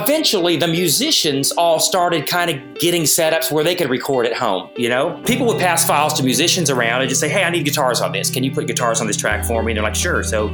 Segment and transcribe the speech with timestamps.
[0.00, 4.70] eventually the musicians all started kind of getting setups where they could record at home
[4.76, 5.20] you know?
[5.24, 8.12] People would pass files to musicians around and just say hey i need guitars on
[8.12, 8.30] this.
[8.30, 9.72] Can you put guitars on this track for me?
[9.72, 10.22] And they're like sure.
[10.22, 10.48] So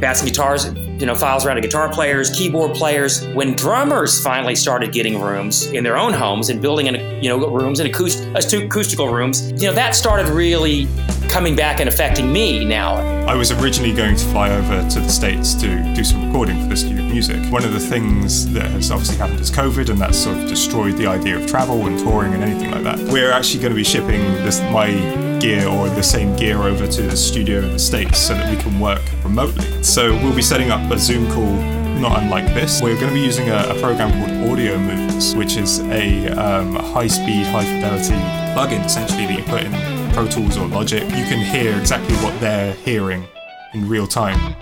[0.00, 0.66] passing guitars
[1.00, 5.66] you know files around to guitar players keyboard players when drummers finally started getting rooms
[5.66, 9.68] in their own homes and building in you know rooms and acoust- acoustical rooms you
[9.68, 10.88] know that started really
[11.28, 12.96] coming back and affecting me now.
[13.26, 16.72] I was originally going to fly over to the States to do some recording for
[16.72, 17.36] of Music.
[17.52, 20.96] One of the things that has obviously happened is COVID, and that's sort of destroyed
[20.96, 22.98] the idea of travel and touring and anything like that.
[23.12, 24.88] We're actually going to be shipping this, my
[25.40, 28.56] gear or the same gear over to the studio in the States so that we
[28.62, 29.82] can work remotely.
[29.82, 32.80] So we'll be setting up a Zoom call not unlike this.
[32.80, 36.76] We're going to be using a, a program called Audio Moves, which is a um,
[36.76, 38.14] high speed, high fidelity
[38.54, 42.38] plugin essentially that you put in Pro Tools or Logic, you can hear exactly what
[42.40, 43.26] they're hearing
[43.72, 44.56] in real time.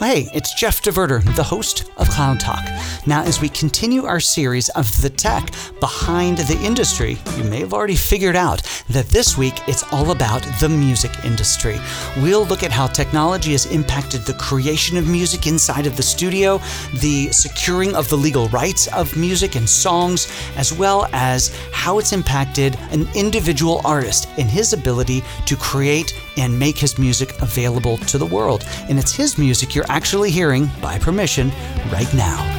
[0.00, 2.64] Hey, it's Jeff DeVerter, the host of Cloud Talk.
[3.06, 7.74] Now, as we continue our series of the tech behind the industry, you may have
[7.74, 11.78] already figured out that this week it's all about the music industry.
[12.22, 16.62] We'll look at how technology has impacted the creation of music inside of the studio,
[17.02, 22.14] the securing of the legal rights of music and songs, as well as how it's
[22.14, 28.18] impacted an individual artist in his ability to create and make his music available to
[28.18, 28.64] the world.
[28.88, 31.50] And it's his music you're actually hearing by permission
[31.90, 32.56] right now.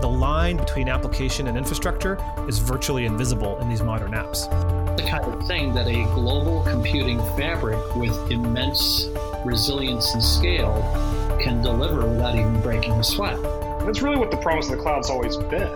[0.00, 2.18] The line between application and infrastructure
[2.48, 4.48] is virtually invisible in these modern apps.
[4.96, 9.08] The kind of thing that a global computing fabric with immense
[9.44, 10.82] resilience and scale
[11.40, 13.40] can deliver without even breaking a sweat.
[13.84, 15.68] That's really what the promise of the cloud's always been.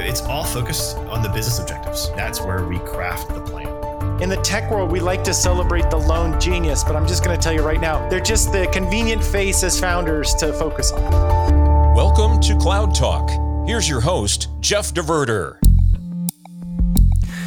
[0.00, 2.10] It's all focused on the business objectives.
[2.16, 4.20] That's where we craft the plan.
[4.20, 7.36] In the tech world, we like to celebrate the lone genius, but I'm just going
[7.36, 11.94] to tell you right now, they're just the convenient face as founders to focus on.
[11.94, 13.30] Welcome to Cloud Talk.
[13.66, 15.61] Here's your host, Jeff DeVerter.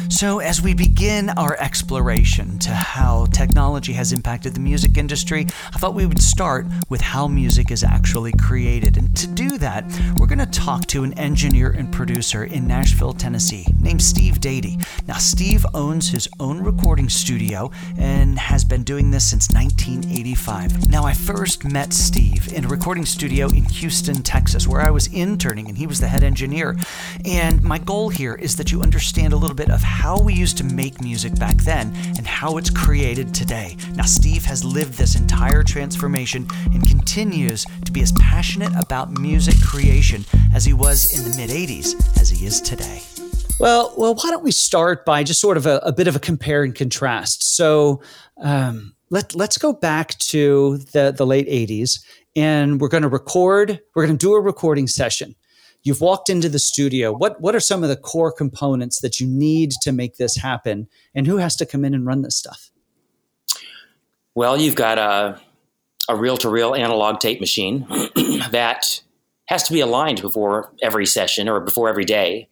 [0.08, 5.78] So, as we begin our exploration to how technology has impacted the music industry, I
[5.78, 8.96] thought we would start with how music is actually created.
[8.96, 9.84] And to do that,
[10.16, 14.82] we're going to talk to an engineer and producer in Nashville, Tennessee, named Steve Dady.
[15.08, 20.88] Now, Steve owns his own recording studio and has been doing this since 1985.
[20.88, 25.08] Now, I first met Steve in a recording studio in Houston, Texas, where I was
[25.08, 26.76] interning and he was the head engineer.
[27.24, 29.95] And my goal here is that you understand a little bit of how
[30.26, 33.76] we used to make music back then and how it's created today.
[33.94, 39.54] Now, Steve has lived this entire transformation and continues to be as passionate about music
[39.62, 40.24] creation
[40.54, 43.02] as he was in the mid 80s as he is today.
[43.58, 46.20] Well, well, why don't we start by just sort of a, a bit of a
[46.20, 47.56] compare and contrast?
[47.56, 48.02] So,
[48.38, 53.80] um, let let's go back to the the late '80s, and we're going to record.
[53.94, 55.36] We're going to do a recording session
[55.86, 57.12] you've walked into the studio.
[57.12, 60.88] What what are some of the core components that you need to make this happen?
[61.14, 62.70] And who has to come in and run this stuff?
[64.34, 65.40] Well you've got a
[66.08, 67.84] a reel-to-reel analog tape machine
[68.50, 69.02] that
[69.46, 72.48] has to be aligned before every session or before every day.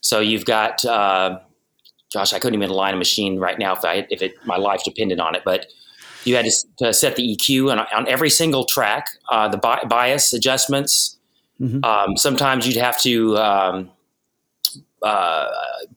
[0.00, 1.38] So you've got uh,
[2.12, 4.82] gosh i couldn't even align a machine right now if i if it my life
[4.84, 5.66] depended on it but
[6.24, 9.84] you had to, to set the eq on, on every single track uh, the bi-
[9.84, 11.17] bias adjustments
[11.60, 11.84] Mm-hmm.
[11.84, 13.90] Um, sometimes you'd have to um,
[15.02, 15.48] uh,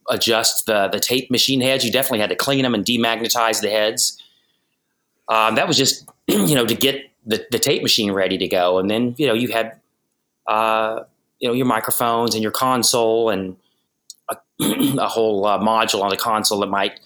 [0.09, 1.85] adjust the the tape machine heads.
[1.85, 4.21] You definitely had to clean them and demagnetize the heads.
[5.27, 8.79] Um, that was just you know to get the, the tape machine ready to go,
[8.79, 9.79] and then you know you had
[10.47, 11.01] uh,
[11.39, 13.55] you know your microphones and your console and
[14.29, 14.37] a,
[14.99, 16.99] a whole uh, module on the console that might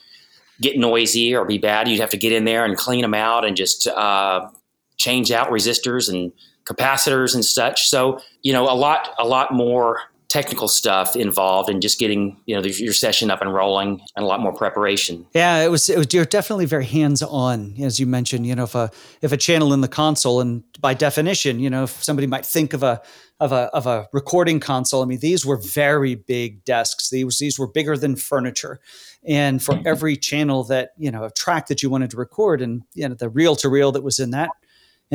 [0.61, 1.87] get noisy or be bad.
[1.87, 4.49] You'd have to get in there and clean them out and just uh,
[4.97, 6.31] change out resistors and
[6.65, 7.87] capacitors and such.
[7.87, 9.99] So, you know, a lot, a lot more
[10.35, 14.28] technical stuff involved in just getting you know your session up and rolling and a
[14.28, 15.25] lot more preparation.
[15.34, 15.90] Yeah, it was.
[15.90, 18.45] It was you're definitely very hands on, as you mentioned.
[18.45, 18.91] You know, if a
[19.22, 22.73] if a channel in the console, and by definition, you know, if somebody might think
[22.73, 23.01] of a
[23.40, 27.09] of a of a recording console, I mean, these were very big desks.
[27.09, 28.79] These these were bigger than furniture,
[29.25, 29.87] and for mm-hmm.
[29.87, 33.16] every channel that you know a track that you wanted to record, and you know
[33.16, 34.49] the reel to reel that was in that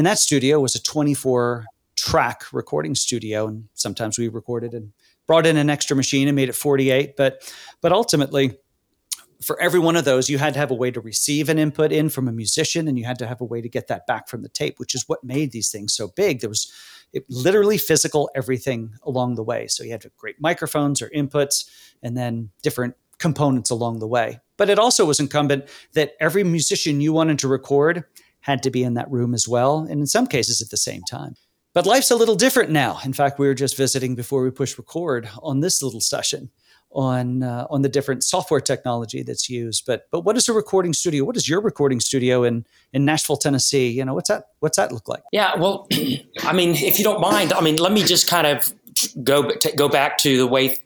[0.00, 4.94] and that studio was a 24 track recording studio and sometimes we recorded and
[5.26, 7.52] brought in an extra machine and made it 48 but
[7.82, 8.56] but ultimately
[9.42, 11.92] for every one of those you had to have a way to receive an input
[11.92, 14.26] in from a musician and you had to have a way to get that back
[14.26, 16.72] from the tape which is what made these things so big there was
[17.12, 19.66] it, literally physical everything along the way.
[19.66, 21.68] So you had great microphones or inputs,
[22.02, 24.40] and then different components along the way.
[24.56, 28.04] But it also was incumbent that every musician you wanted to record
[28.40, 31.02] had to be in that room as well, and in some cases at the same
[31.02, 31.34] time.
[31.72, 32.98] But life's a little different now.
[33.04, 36.50] In fact, we were just visiting before we push record on this little session
[36.92, 39.84] on uh, on the different software technology that's used.
[39.86, 41.24] But but what is a recording studio?
[41.24, 43.88] What is your recording studio in in Nashville, Tennessee?
[43.88, 45.22] You know, what's that what's that look like?
[45.32, 45.86] Yeah, well,
[46.42, 48.72] I mean, if you don't mind, I mean, let me just kind of
[49.22, 50.78] go go back to the way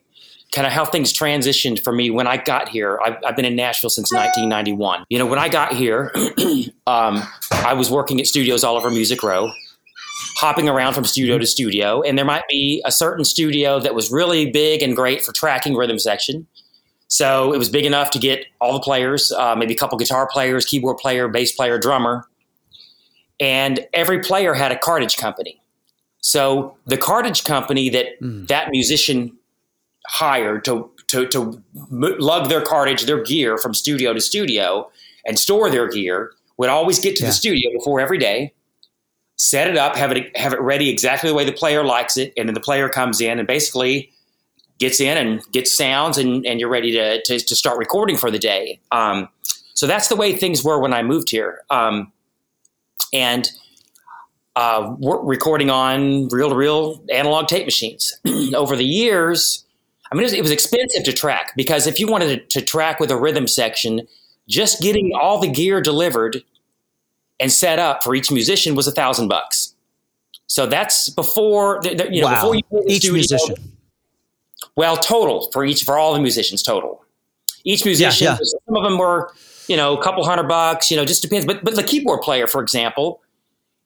[0.55, 2.99] kind of how things transitioned for me when I got here.
[3.05, 5.05] I've, I've, been in Nashville since 1991.
[5.11, 6.12] You know, when I got here,
[6.87, 9.51] um, I was working at studios all over Music Row,
[10.37, 12.03] hopping around from studio to studio.
[12.03, 15.75] And there might be a certain studio that was really big and great for tracking
[15.75, 16.47] rhythm section.
[17.09, 20.29] So it was big enough to get all the players, uh, maybe a couple guitar
[20.31, 22.27] players, keyboard player, bass player, drummer.
[23.41, 25.61] And every player had a cartage company.
[26.21, 28.47] So the cartage company that mm.
[28.49, 29.37] that musician
[30.06, 34.91] hired to, to, to lug their cartage, their gear from studio to studio
[35.27, 37.29] and store their gear would always get to yeah.
[37.29, 38.53] the studio before every day,
[39.37, 42.33] set it up, have it have it ready exactly the way the player likes it,
[42.37, 44.12] and then the player comes in and basically
[44.79, 48.31] gets in and gets sounds, and, and you're ready to, to, to start recording for
[48.31, 48.81] the day.
[48.91, 49.29] Um,
[49.75, 52.12] so that's the way things were when I moved here, um,
[53.12, 53.51] and
[54.56, 58.21] uh, we're recording on reel to reel analog tape machines.
[58.55, 59.64] Over the years,
[60.15, 62.65] I mean, it was, it was expensive to track because if you wanted to, to
[62.65, 64.07] track with a rhythm section,
[64.49, 66.45] just getting all the gear delivered
[67.41, 69.75] and set up for each musician was a thousand bucks.
[70.47, 72.35] So that's before you know wow.
[72.35, 73.57] before you each studio, musician.
[74.77, 77.05] Well, total for each for all the musicians total.
[77.65, 78.59] Each musician, yeah, yeah.
[78.67, 79.33] some of them were
[79.67, 80.93] you know a couple hundred bucks.
[80.93, 81.45] You know, just depends.
[81.45, 83.21] But but the keyboard player, for example,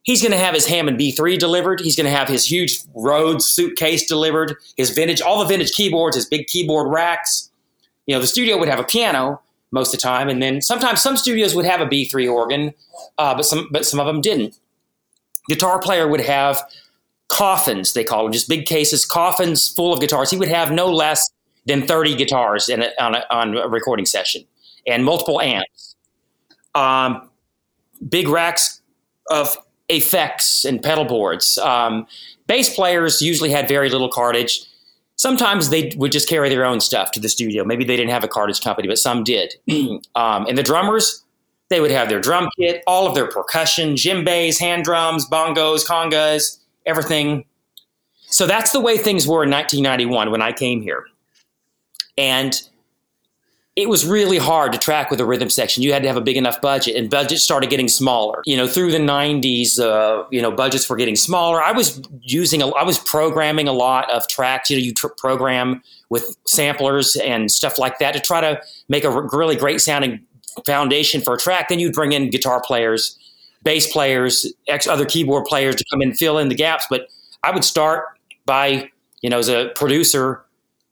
[0.08, 1.81] He's going to have his Hammond B3 delivered.
[1.81, 6.16] He's going to have his huge Rhodes suitcase delivered, his vintage, all the vintage keyboards,
[6.16, 7.50] his big keyboard racks.
[8.06, 11.02] You know, the studio would have a piano most of the time, and then sometimes
[11.02, 12.72] some studios would have a B3 organ,
[13.19, 14.58] uh, but some but some of them didn't.
[15.46, 16.58] Guitar player would have
[17.28, 20.31] coffins, they call them, just big cases, coffins full of guitars.
[20.31, 21.28] He would have no less
[21.66, 24.46] than 30 guitars in a, on, a, on a recording session
[24.87, 25.96] and multiple amps.
[26.75, 27.28] Um,
[28.08, 28.81] big racks
[29.31, 29.55] of
[29.88, 31.58] effects and pedal boards.
[31.58, 32.06] Um,
[32.46, 34.64] bass players usually had very little cartage.
[35.17, 37.64] Sometimes they would just carry their own stuff to the studio.
[37.64, 39.55] Maybe they didn't have a cartage company, but some did.
[40.14, 41.25] um, and the drummers,
[41.70, 46.58] they would have their drum kit, all of their percussion, djembes, hand drums, bongos, congas,
[46.87, 47.44] everything.
[48.31, 51.05] So that's the way things were in 1991 when I came here.
[52.17, 52.61] And
[53.79, 55.85] it was really hard to track with a rhythm section.
[55.85, 58.43] You had to have a big enough budget, and budgets started getting smaller.
[58.45, 61.63] You know, through the '90s, uh, you know, budgets were getting smaller.
[61.63, 64.69] I was using, a, I was programming a lot of tracks.
[64.69, 65.81] You know, you tr- program
[66.11, 70.27] with samplers and stuff like that to try to make a really great sounding
[70.67, 71.69] foundation for a track.
[71.69, 73.17] Then you'd bring in guitar players,
[73.63, 76.85] bass players, ex other keyboard players to come and fill in the gaps.
[76.91, 77.07] But
[77.45, 78.07] I would start
[78.45, 78.91] by,
[79.23, 80.45] you know, as a producer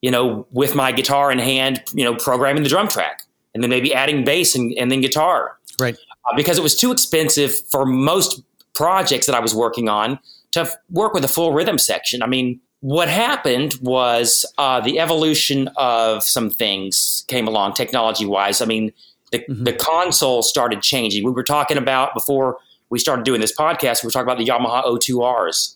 [0.06, 3.24] you know, with my guitar in hand, you know, programming the drum track
[3.54, 5.58] and then maybe adding bass and, and then guitar.
[5.80, 5.96] Right.
[6.24, 8.40] Uh, because it was too expensive for most
[8.72, 10.20] projects that I was working on
[10.52, 12.22] to f- work with a full rhythm section.
[12.22, 18.62] I mean, what happened was uh, the evolution of some things came along technology wise.
[18.62, 18.92] I mean,
[19.32, 19.64] the, mm-hmm.
[19.64, 21.24] the console started changing.
[21.24, 22.58] We were talking about before
[22.90, 25.74] we started doing this podcast, we were talking about the Yamaha 02Rs.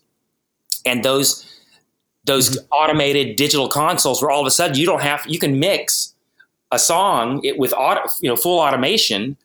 [0.87, 1.45] And those
[2.25, 2.67] those mm-hmm.
[2.73, 6.15] automated digital consoles where all of a sudden you don't have you can mix
[6.73, 9.37] a song with auto, you know full automation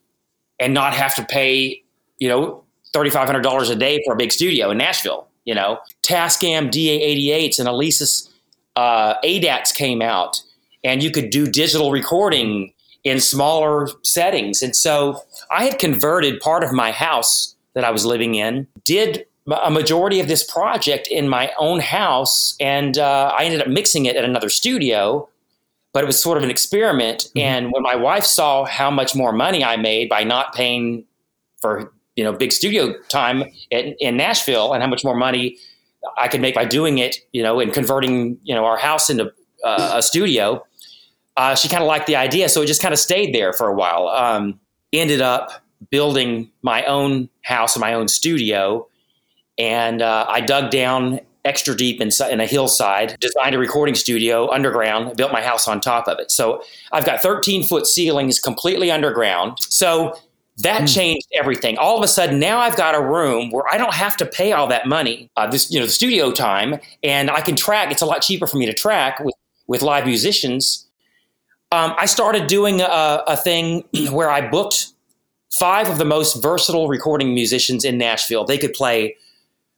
[0.59, 1.81] and not have to pay
[2.19, 2.63] you know
[2.93, 8.29] $3500 a day for a big studio in Nashville you know Tascam DA88s and Alesis
[8.75, 10.41] uh, ADATs came out
[10.83, 16.63] and you could do digital recording in smaller settings and so I had converted part
[16.63, 21.29] of my house that I was living in did a majority of this project in
[21.29, 25.29] my own house, and uh, I ended up mixing it at another studio.
[25.93, 27.19] But it was sort of an experiment.
[27.19, 27.39] Mm-hmm.
[27.39, 31.05] And when my wife saw how much more money I made by not paying
[31.61, 35.57] for you know big studio time in, in Nashville, and how much more money
[36.17, 39.31] I could make by doing it, you know, and converting you know our house into
[39.63, 40.65] uh, a studio,
[41.37, 42.49] uh, she kind of liked the idea.
[42.49, 44.07] So it just kind of stayed there for a while.
[44.07, 44.59] Um,
[44.91, 48.87] ended up building my own house and my own studio
[49.57, 54.51] and uh, I dug down extra deep in, in a hillside, designed a recording studio
[54.51, 56.31] underground, built my house on top of it.
[56.31, 59.57] So I've got 13 foot ceilings completely underground.
[59.59, 60.17] So
[60.57, 60.93] that mm.
[60.93, 61.77] changed everything.
[61.77, 64.53] All of a sudden, now I've got a room where I don't have to pay
[64.53, 67.91] all that money, uh, this you know the studio time, and I can track.
[67.91, 69.35] It's a lot cheaper for me to track with
[69.67, 70.87] with live musicians.
[71.71, 74.87] Um, I started doing a, a thing where I booked
[75.51, 78.45] five of the most versatile recording musicians in Nashville.
[78.45, 79.15] They could play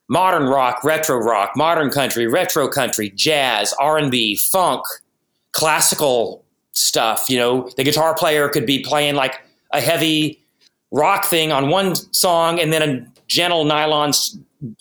[0.09, 4.83] modern rock, retro rock, modern country, retro country, jazz, R and B, funk,
[5.51, 7.29] classical stuff.
[7.29, 10.43] You know, the guitar player could be playing like a heavy
[10.91, 14.13] rock thing on one song and then a gentle nylon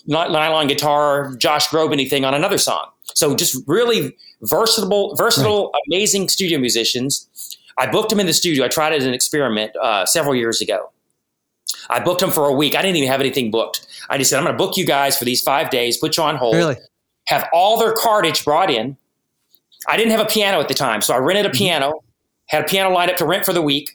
[0.07, 2.89] nylon guitar Josh Groban thing on another song.
[3.15, 5.83] So just really versatile, versatile, right.
[5.89, 7.29] amazing studio musicians.
[7.79, 8.65] I booked them in the studio.
[8.65, 10.91] I tried it as an experiment uh, several years ago.
[11.89, 12.75] I booked them for a week.
[12.75, 13.87] I didn't even have anything booked.
[14.09, 16.23] I just said, I'm going to book you guys for these five days, put you
[16.23, 16.77] on hold, really?
[17.29, 18.97] have all their cartage brought in.
[19.89, 21.59] I didn't have a piano at the time, so I rented a mm-hmm.
[21.59, 22.05] piano,
[22.47, 23.91] had a piano lined up to rent for the week.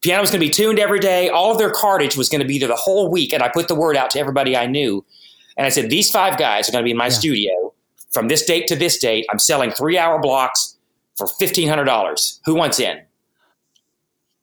[0.00, 1.28] Piano was going to be tuned every day.
[1.28, 3.32] All of their cartage was going to be there the whole week.
[3.32, 5.04] And I put the word out to everybody I knew.
[5.56, 7.10] And I said, These five guys are going to be in my yeah.
[7.10, 7.74] studio
[8.12, 9.26] from this date to this date.
[9.30, 10.76] I'm selling three hour blocks
[11.16, 12.38] for $1,500.
[12.44, 13.00] Who wants in?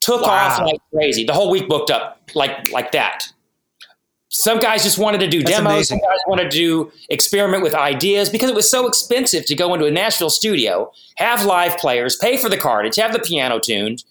[0.06, 0.30] Took wow.
[0.30, 1.24] off like crazy.
[1.24, 3.24] The whole week booked up like, like that.
[4.30, 5.72] Some guys just wanted to do That's demos.
[5.72, 6.00] Amazing.
[6.00, 9.74] Some guys wanted to do experiment with ideas because it was so expensive to go
[9.74, 14.04] into a Nashville studio, have live players, pay for the cartage, have the piano tuned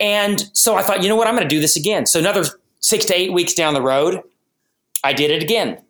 [0.00, 2.06] and so I thought, you know what, I'm going to do this again.
[2.06, 2.44] So another
[2.80, 4.22] six to eight weeks down the road,
[5.02, 5.82] I did it again.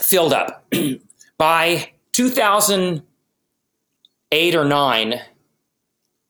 [0.00, 0.64] Filled up.
[1.38, 5.20] By 2008 or nine,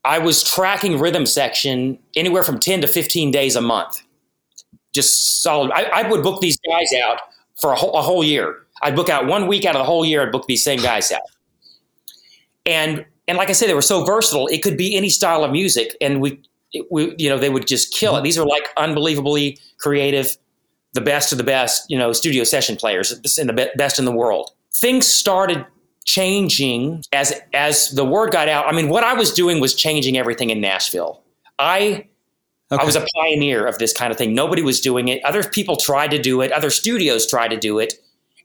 [0.07, 4.01] I was tracking rhythm section anywhere from 10 to 15 days a month.
[4.95, 5.73] Just solid.
[5.73, 7.19] I, I would book these guys out
[7.61, 8.57] for a whole, a whole year.
[8.83, 10.23] I'd book out one week out of the whole year.
[10.23, 11.23] I'd book these same guys out.
[12.65, 14.47] And and like I said, they were so versatile.
[14.47, 16.41] It could be any style of music, and we
[16.73, 18.19] it, we, you know, they would just kill it.
[18.19, 18.25] Mm-hmm.
[18.25, 20.37] These are like unbelievably creative,
[20.93, 24.13] the best of the best, you know, studio session players and the best in the
[24.13, 24.51] world.
[24.81, 25.67] Things started
[26.07, 28.67] changing as as the word got out.
[28.67, 31.23] I mean, what I was doing was changing everything in Nashville.
[31.59, 32.07] I
[32.73, 32.83] okay.
[32.83, 34.35] I was a pioneer of this kind of thing.
[34.35, 35.23] Nobody was doing it.
[35.25, 36.53] Other people tried to do it.
[36.53, 37.95] Other studios tried to do it,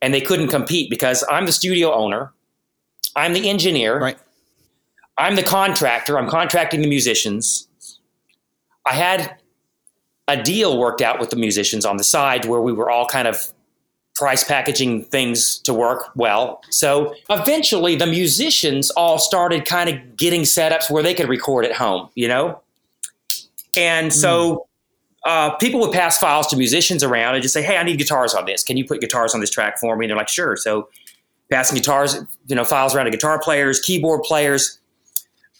[0.01, 2.33] and they couldn't compete because I'm the studio owner.
[3.15, 3.99] I'm the engineer.
[3.99, 4.17] Right.
[5.17, 6.17] I'm the contractor.
[6.17, 7.67] I'm contracting the musicians.
[8.85, 9.37] I had
[10.27, 13.27] a deal worked out with the musicians on the side where we were all kind
[13.27, 13.53] of
[14.15, 16.61] price packaging things to work well.
[16.69, 21.73] So eventually the musicians all started kind of getting setups where they could record at
[21.73, 22.61] home, you know?
[23.75, 24.67] And so
[25.25, 28.33] uh, people would pass files to musicians around and just say, Hey, I need guitars
[28.33, 28.63] on this.
[28.63, 30.05] Can you put guitars on this track for me?
[30.05, 30.57] And they're like, sure.
[30.57, 30.89] So
[31.49, 32.15] passing guitars,
[32.47, 34.79] you know, files around to guitar players, keyboard players.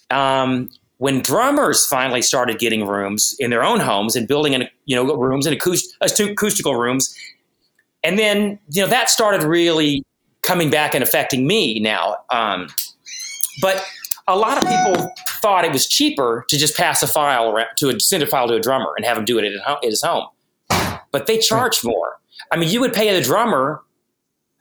[0.10, 0.70] Um,
[1.02, 5.16] when drummers finally started getting rooms in their own homes and building in you know
[5.16, 7.16] rooms and acoust- acoustical rooms
[8.04, 10.04] and then you know that started really
[10.42, 12.68] coming back and affecting me now um,
[13.62, 13.84] but
[14.28, 18.00] a lot of people thought it was cheaper to just pass a file around, to
[18.00, 20.28] send a file to a drummer and have him do it at, his home
[21.12, 22.20] but they charge more
[22.52, 23.82] i mean you would pay the drummer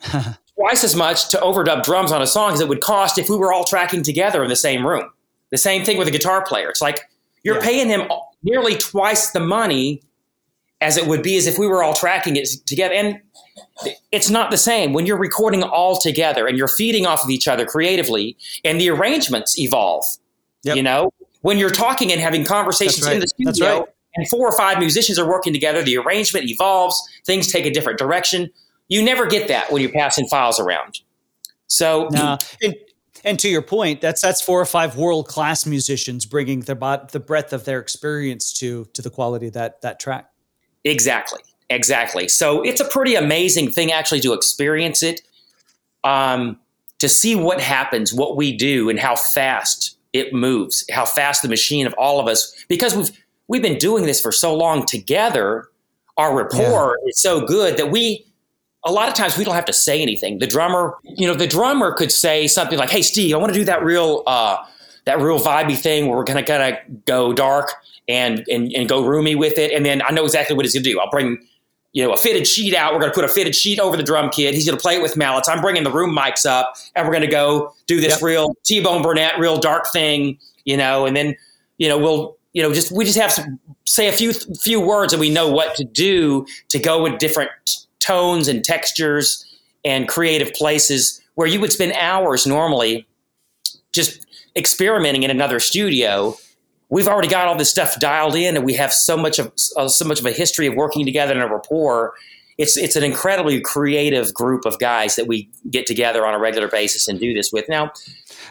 [0.57, 3.37] twice as much to overdub drums on a song as it would cost if we
[3.37, 5.11] were all tracking together in the same room
[5.51, 6.69] the same thing with a guitar player.
[6.69, 7.09] It's like
[7.43, 7.63] you're yeah.
[7.63, 8.11] paying him
[8.43, 10.03] nearly twice the money
[10.81, 12.95] as it would be as if we were all tracking it together.
[12.95, 13.21] And
[14.13, 17.49] it's not the same when you're recording all together and you're feeding off of each
[17.49, 20.05] other creatively and the arrangements evolve.
[20.63, 20.77] Yep.
[20.77, 23.15] You know, when you're talking and having conversations right.
[23.15, 23.89] in the studio right.
[24.17, 27.99] and four or five musicians are working together, the arrangement evolves, things take a different
[27.99, 28.51] direction.
[28.89, 31.01] You never get that when you're passing files around.
[31.69, 32.37] So, no.
[32.63, 32.75] and,
[33.25, 37.21] and to your point, that's that's four or five world class musicians bringing the the
[37.21, 40.31] breadth of their experience to to the quality of that that track.
[40.85, 41.41] Exactly,
[41.71, 42.29] exactly.
[42.29, 45.23] So it's a pretty amazing thing actually to experience it,
[46.05, 46.59] um,
[46.99, 51.49] to see what happens, what we do, and how fast it moves, how fast the
[51.49, 53.11] machine of all of us, because we've
[53.49, 55.69] we've been doing this for so long together.
[56.17, 57.09] Our rapport yeah.
[57.09, 58.27] is so good that we
[58.85, 60.39] a lot of times we don't have to say anything.
[60.39, 63.59] The drummer, you know, the drummer could say something like, "Hey, Steve, I want to
[63.59, 64.59] do that real, uh,
[65.05, 67.73] that real vibey thing where we're gonna kind of go dark
[68.09, 70.85] and, and and go roomy with it." And then I know exactly what he's gonna
[70.85, 70.99] do.
[71.01, 71.39] I'll bring,
[71.93, 72.93] you know, a fitted sheet out.
[72.93, 74.55] We're gonna put a fitted sheet over the drum kit.
[74.55, 75.49] He's gonna play it with mallets.
[75.49, 78.23] I'm bringing the room mics up, and we're gonna go do this yep.
[78.23, 81.07] real T-Bone Burnett, real dark thing, you know.
[81.07, 81.35] And then,
[81.79, 85.13] you know, we'll you know just we just have to say a few few words
[85.13, 87.51] and we know what to do to go with different
[88.01, 89.45] tones and textures
[89.85, 93.07] and creative places where you would spend hours normally
[93.93, 96.37] just experimenting in another studio
[96.91, 99.89] we've already got all this stuff dialed in, and we have so much of uh,
[99.89, 102.13] so much of a history of working together and a rapport.
[102.59, 106.69] It's it's an incredibly creative group of guys that we get together on a regular
[106.69, 107.67] basis and do this with.
[107.71, 107.93] Now,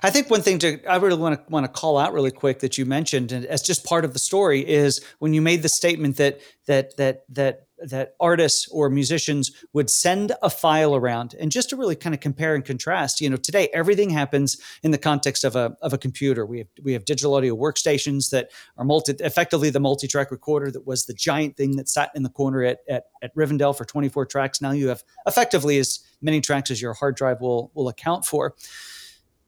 [0.01, 2.59] I think one thing to I really want to want to call out really quick
[2.59, 5.69] that you mentioned and as just part of the story is when you made the
[5.69, 11.35] statement that that that that that artists or musicians would send a file around.
[11.39, 14.91] And just to really kind of compare and contrast you know today everything happens in
[14.91, 16.45] the context of a of a computer.
[16.45, 20.85] We have we have digital audio workstations that are multi effectively the multi-track recorder that
[20.85, 24.25] was the giant thing that sat in the corner at at, at Rivendell for 24
[24.25, 24.61] tracks.
[24.61, 28.55] Now you have effectively as many tracks as your hard drive will will account for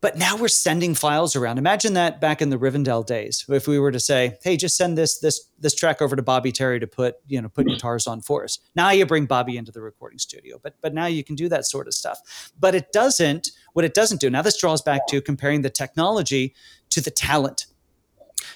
[0.02, 1.60] but now we're sending files around.
[1.60, 4.98] Imagine that back in the Rivendell days, if we were to say, "Hey, just send
[4.98, 8.22] this this this track over to Bobby Terry to put you know put guitars on
[8.22, 11.36] for us." Now you bring Bobby into the recording studio, but but now you can
[11.36, 12.52] do that sort of stuff.
[12.60, 13.52] But it doesn't.
[13.74, 14.30] What it doesn't do.
[14.30, 16.56] Now this draws back to comparing the technology
[16.90, 17.68] to the talent.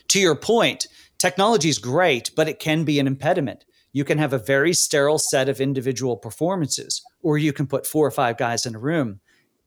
[0.09, 0.87] To your point,
[1.19, 3.65] technology is great, but it can be an impediment.
[3.93, 8.05] You can have a very sterile set of individual performances, or you can put four
[8.05, 9.21] or five guys in a room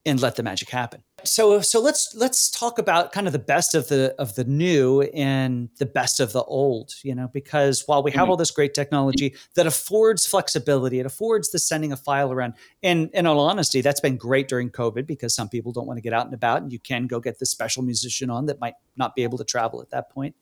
[0.04, 1.02] and let the magic happen.
[1.24, 5.02] So so let's let's talk about kind of the best of the of the new
[5.02, 8.30] and the best of the old, you know, because while we have mm-hmm.
[8.30, 12.54] all this great technology that affords flexibility, it affords the sending a file around.
[12.84, 16.02] And in all honesty, that's been great during COVID because some people don't want to
[16.02, 18.74] get out and about and you can go get the special musician on that might
[18.96, 20.36] not be able to travel at that point.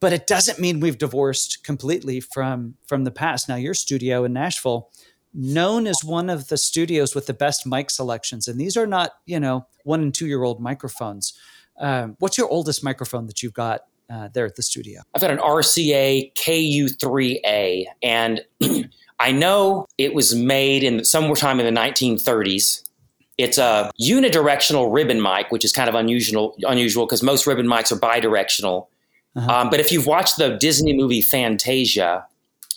[0.00, 3.48] But it doesn't mean we've divorced completely from from the past.
[3.48, 4.90] Now your studio in Nashville
[5.34, 8.46] known as one of the studios with the best mic selections.
[8.46, 11.34] And these are not, you know, one and two year old microphones.
[11.78, 15.02] Um, what's your oldest microphone that you've got uh, there at the studio?
[15.14, 18.44] I've got an RCA KU3A, and
[19.18, 22.88] I know it was made in sometime in the 1930s.
[23.36, 27.90] It's a unidirectional ribbon mic, which is kind of unusual unusual because most ribbon mics
[27.90, 28.86] are bidirectional.
[29.34, 29.52] Uh-huh.
[29.52, 32.24] Um, but if you've watched the Disney movie Fantasia,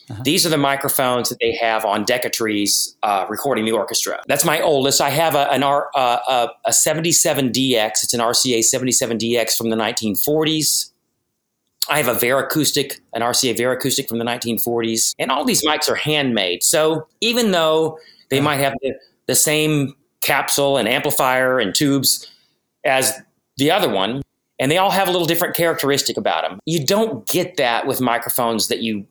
[0.10, 0.24] uh-huh.
[0.24, 4.22] These are the microphones that they have on Decca trees uh, recording the orchestra.
[4.28, 5.02] That's my oldest.
[5.02, 8.04] I have a, an R, uh, a 77DX.
[8.04, 10.92] It's an RCA 77DX from the 1940s.
[11.90, 15.14] I have a Varacoustic, an RCA Varacoustic from the 1940s.
[15.20, 16.64] And all these mics are handmade.
[16.64, 18.94] So even though they might have the,
[19.26, 22.30] the same capsule and amplifier and tubes
[22.86, 23.14] as
[23.58, 24.22] the other one,
[24.60, 26.60] and they all have a little different characteristic about them.
[26.66, 29.06] You don't get that with microphones that you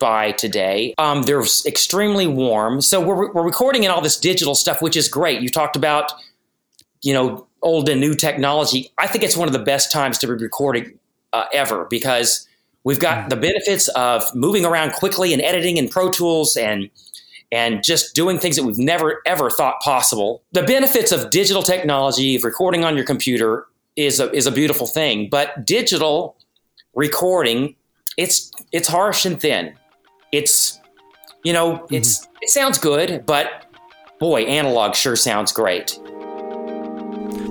[0.00, 0.94] by today.
[0.98, 2.80] Um, they're extremely warm.
[2.80, 5.40] So we're, we're recording in all this digital stuff, which is great.
[5.40, 6.12] You talked about,
[7.02, 8.90] you know, old and new technology.
[8.98, 10.98] I think it's one of the best times to be recording
[11.32, 12.48] uh, ever because
[12.82, 16.90] we've got the benefits of moving around quickly and editing in Pro Tools and
[17.52, 20.42] and just doing things that we've never ever thought possible.
[20.52, 24.86] The benefits of digital technology, of recording on your computer, is a, is a beautiful
[24.86, 25.28] thing.
[25.28, 26.36] But digital
[26.94, 27.74] recording,
[28.16, 29.74] it's it's harsh and thin
[30.32, 30.80] it's
[31.44, 31.94] you know mm-hmm.
[31.94, 33.66] it's it sounds good but
[34.18, 35.98] boy analog sure sounds great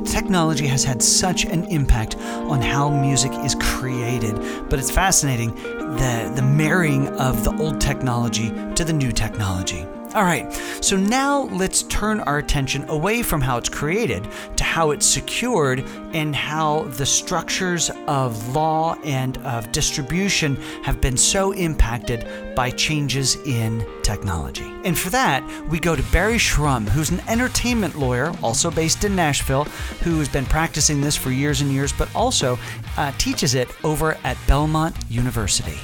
[0.06, 4.36] technology has had such an impact on how music is created
[4.70, 9.86] but it's fascinating the the marrying of the old technology to the new technology
[10.16, 14.90] all right, so now let's turn our attention away from how it's created to how
[14.90, 15.82] it's secured
[16.14, 23.36] and how the structures of law and of distribution have been so impacted by changes
[23.46, 24.66] in technology.
[24.84, 29.16] And for that, we go to Barry Shrum, who's an entertainment lawyer, also based in
[29.16, 29.66] Nashville,
[30.02, 32.58] who's been practicing this for years and years, but also
[32.98, 35.78] uh, teaches it over at Belmont University.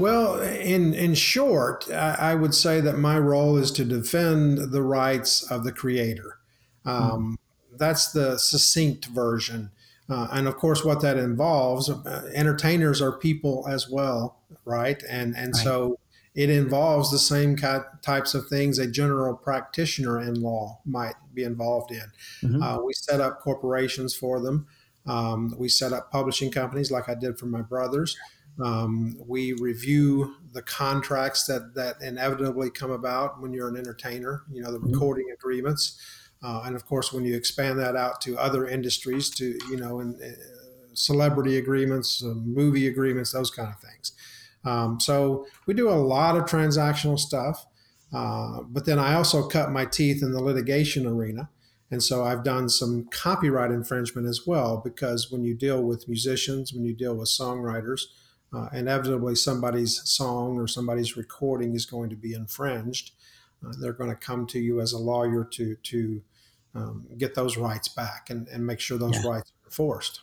[0.00, 4.82] Well, in in short, I, I, would say that my role is to defend the
[4.82, 6.38] rights of the creator.
[6.84, 7.78] Um, mm.
[7.78, 9.70] That's the succinct version,
[10.08, 11.88] uh, and of course, what that involves.
[11.90, 15.02] Uh, entertainers are people as well, right?
[15.08, 15.62] And and right.
[15.62, 15.98] so
[16.34, 21.90] it involves the same types of things a general practitioner in law might be involved
[21.90, 22.12] in.
[22.42, 22.62] Mm-hmm.
[22.62, 24.66] Uh, we set up corporations for them.
[25.06, 28.16] Um, we set up publishing companies, like I did for my brothers.
[28.62, 34.42] Um, we review the contracts that that inevitably come about when you're an entertainer.
[34.52, 34.92] You know the mm-hmm.
[34.92, 35.34] recording mm-hmm.
[35.34, 35.98] agreements,
[36.42, 40.00] uh, and of course when you expand that out to other industries, to you know,
[40.00, 40.26] and uh,
[40.92, 44.12] celebrity agreements, uh, movie agreements, those kind of things.
[44.64, 47.64] Um, so we do a lot of transactional stuff,
[48.12, 51.48] uh, but then I also cut my teeth in the litigation arena.
[51.92, 56.72] And so I've done some copyright infringement as well, because when you deal with musicians,
[56.72, 58.02] when you deal with songwriters,
[58.52, 63.12] uh, inevitably somebody's song or somebody's recording is going to be infringed.
[63.64, 66.22] Uh, they're going to come to you as a lawyer to to
[66.74, 69.30] um, get those rights back and, and make sure those yeah.
[69.30, 70.20] rights are enforced.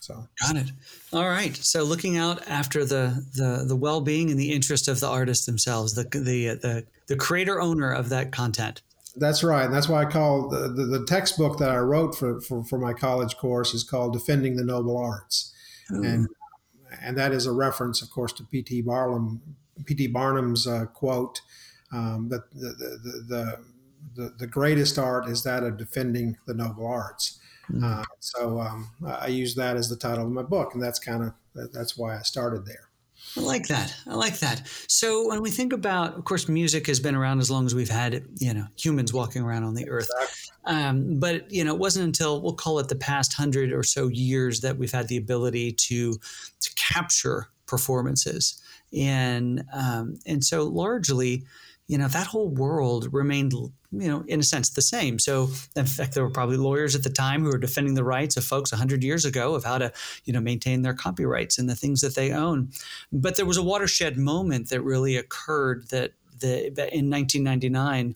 [0.00, 0.70] So got it.
[1.12, 1.56] All right.
[1.56, 5.46] So looking out after the the the well being and the interest of the artists
[5.46, 8.82] themselves, the the the the creator owner of that content.
[9.16, 9.64] That's right.
[9.64, 12.78] And that's why I call the, the, the textbook that I wrote for, for, for,
[12.78, 15.54] my college course is called Defending the Noble Arts.
[15.90, 16.04] Ooh.
[16.04, 16.28] And
[17.02, 18.82] and that is a reference, of course, to P.T.
[18.82, 19.40] Barnum,
[19.84, 20.08] P.T.
[20.08, 21.40] Barnum's uh, quote
[21.92, 23.58] um, that the, the, the,
[24.14, 27.38] the, the greatest art is that of defending the noble arts.
[27.70, 27.84] Mm-hmm.
[27.84, 31.24] Uh, so um, I use that as the title of my book, and that's kind
[31.24, 31.32] of
[31.72, 32.85] that's why I started there.
[33.36, 33.94] I like that.
[34.06, 34.62] I like that.
[34.88, 37.88] So when we think about, of course, music has been around as long as we've
[37.88, 40.08] had, you know, humans walking around on the earth.
[40.64, 44.08] Um, but you know, it wasn't until we'll call it the past hundred or so
[44.08, 46.14] years that we've had the ability to
[46.60, 48.60] to capture performances,
[48.96, 51.44] and um, and so largely,
[51.86, 53.52] you know, that whole world remained,
[53.92, 55.18] you know, in a sense the same.
[55.18, 58.36] So, in fact, there were probably lawyers at the time who were defending the rights
[58.36, 59.92] of folks 100 years ago of how to,
[60.24, 62.70] you know, maintain their copyrights and the things that they own.
[63.12, 68.14] But there was a watershed moment that really occurred that the, in 1999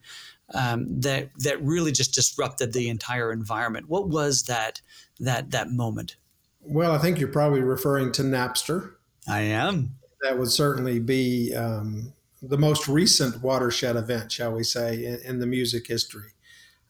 [0.53, 3.89] um, that that really just disrupted the entire environment.
[3.89, 4.81] What was that
[5.21, 6.17] that that moment?
[6.63, 8.95] Well, I think you're probably referring to Napster.
[9.29, 9.97] I am.
[10.23, 15.39] That would certainly be um, the most recent watershed event, shall we say, in, in
[15.41, 16.33] the music history.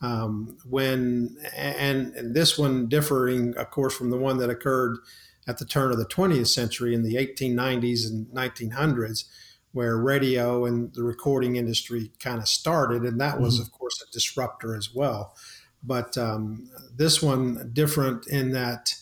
[0.02, 4.98] Um, when and, and this one differing, of course, from the one that occurred
[5.46, 9.24] at the turn of the 20th century in the 1890s and 1900s,
[9.72, 13.62] where radio and the recording industry kind of started, and that was, mm-hmm.
[13.62, 15.34] of course, a disruptor as well.
[15.82, 18.94] But um, this one different in that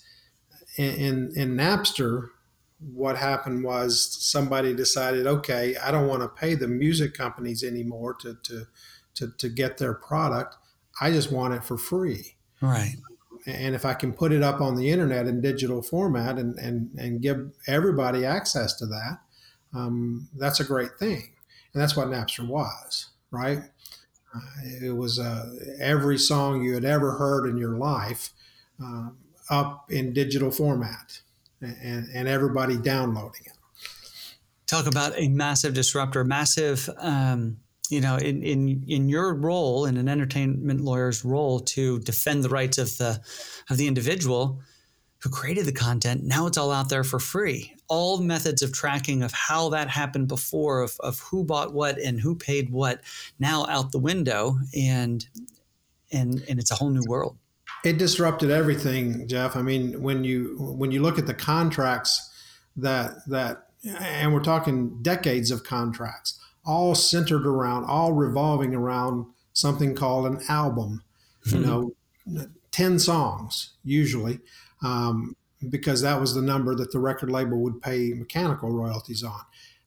[0.76, 2.30] in, in, in Napster,
[2.80, 8.14] what happened was somebody decided, okay, I don't want to pay the music companies anymore
[8.14, 8.66] to, to,
[9.14, 10.56] to, to get their product.
[11.00, 12.36] I just want it for free.
[12.60, 12.96] Right.
[13.46, 16.90] And if I can put it up on the internet in digital format and, and,
[16.98, 19.18] and give everybody access to that,
[19.74, 21.32] um, that's a great thing.
[21.72, 23.58] And that's what Napster was, right?
[24.34, 24.40] Uh,
[24.82, 28.30] it was uh, every song you had ever heard in your life
[28.82, 29.10] uh,
[29.50, 31.22] up in digital format
[31.60, 33.52] and, and everybody downloading it.
[34.66, 36.88] Talk about a massive disruptor, massive.
[36.98, 37.58] Um,
[37.90, 42.50] you know, in, in in your role, in an entertainment lawyer's role, to defend the
[42.50, 43.20] rights of the
[43.70, 44.60] of the individual
[45.20, 46.22] who created the content.
[46.22, 47.74] Now it's all out there for free.
[47.88, 52.20] All methods of tracking of how that happened before, of, of who bought what and
[52.20, 53.00] who paid what,
[53.38, 55.26] now out the window, and
[56.12, 57.36] and and it's a whole new world.
[57.84, 59.56] It disrupted everything, Jeff.
[59.56, 62.30] I mean, when you when you look at the contracts
[62.76, 63.68] that that
[64.00, 70.40] and we're talking decades of contracts, all centered around, all revolving around something called an
[70.48, 71.02] album.
[71.46, 72.34] You mm-hmm.
[72.34, 74.40] know, ten songs usually,
[74.82, 75.36] um,
[75.70, 79.40] because that was the number that the record label would pay mechanical royalties on.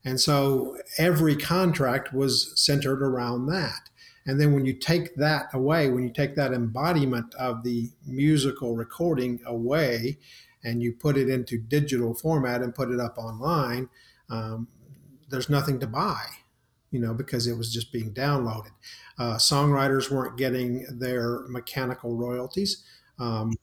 [0.04, 3.89] And so every contract was centered around that.
[4.25, 8.75] And then when you take that away, when you take that embodiment of the musical
[8.75, 10.17] recording away
[10.63, 13.89] and you put it into digital format and put it up online,
[14.29, 14.67] um,
[15.29, 16.25] there's nothing to buy,
[16.91, 18.71] you know, because it was just being downloaded.
[19.17, 22.84] Uh, songwriters weren't getting their mechanical royalties.
[23.17, 23.53] Um,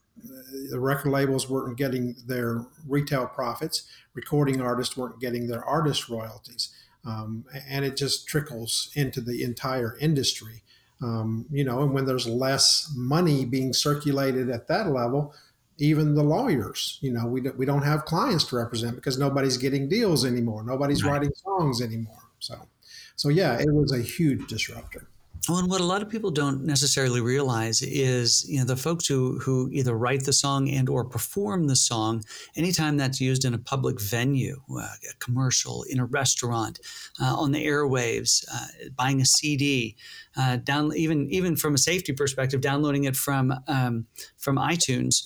[0.69, 3.83] the record labels weren't getting their retail profits.
[4.13, 6.69] Recording artists weren't getting their artist royalties
[7.09, 10.63] um, and it just trickles into the entire industry.
[11.01, 15.33] Um, you know, and when there's less money being circulated at that level,
[15.77, 19.87] even the lawyers, you know, we, we don't have clients to represent because nobody's getting
[19.87, 20.63] deals anymore.
[20.63, 21.13] Nobody's right.
[21.13, 22.21] writing songs anymore.
[22.39, 22.67] So,
[23.15, 25.07] so yeah, it was a huge disruptor.
[25.49, 29.07] Well, and what a lot of people don't necessarily realize is, you know, the folks
[29.07, 32.23] who who either write the song and or perform the song,
[32.55, 36.79] anytime that's used in a public venue, uh, a commercial, in a restaurant,
[37.19, 39.95] uh, on the airwaves, uh, buying a CD,
[40.37, 44.05] uh, down even even from a safety perspective, downloading it from um,
[44.37, 45.23] from iTunes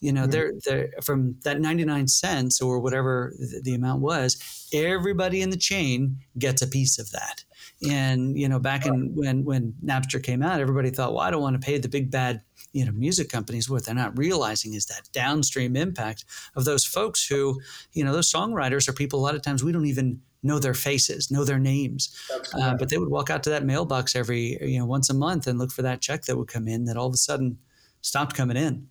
[0.00, 0.30] you know, mm-hmm.
[0.32, 5.56] they're, they're from that 99 cents or whatever the, the, amount was, everybody in the
[5.56, 7.44] chain gets a piece of that.
[7.90, 11.42] And you know, back in when when Napster came out, everybody thought, well, I don't
[11.42, 13.68] want to pay the big bad you know music companies.
[13.68, 17.60] What they're not realizing is that downstream impact of those folks who
[17.92, 19.18] you know those songwriters are people.
[19.18, 22.16] A lot of times we don't even know their faces, know their names,
[22.60, 25.46] uh, but they would walk out to that mailbox every you know once a month
[25.46, 27.58] and look for that check that would come in that all of a sudden
[28.00, 28.88] stopped coming in.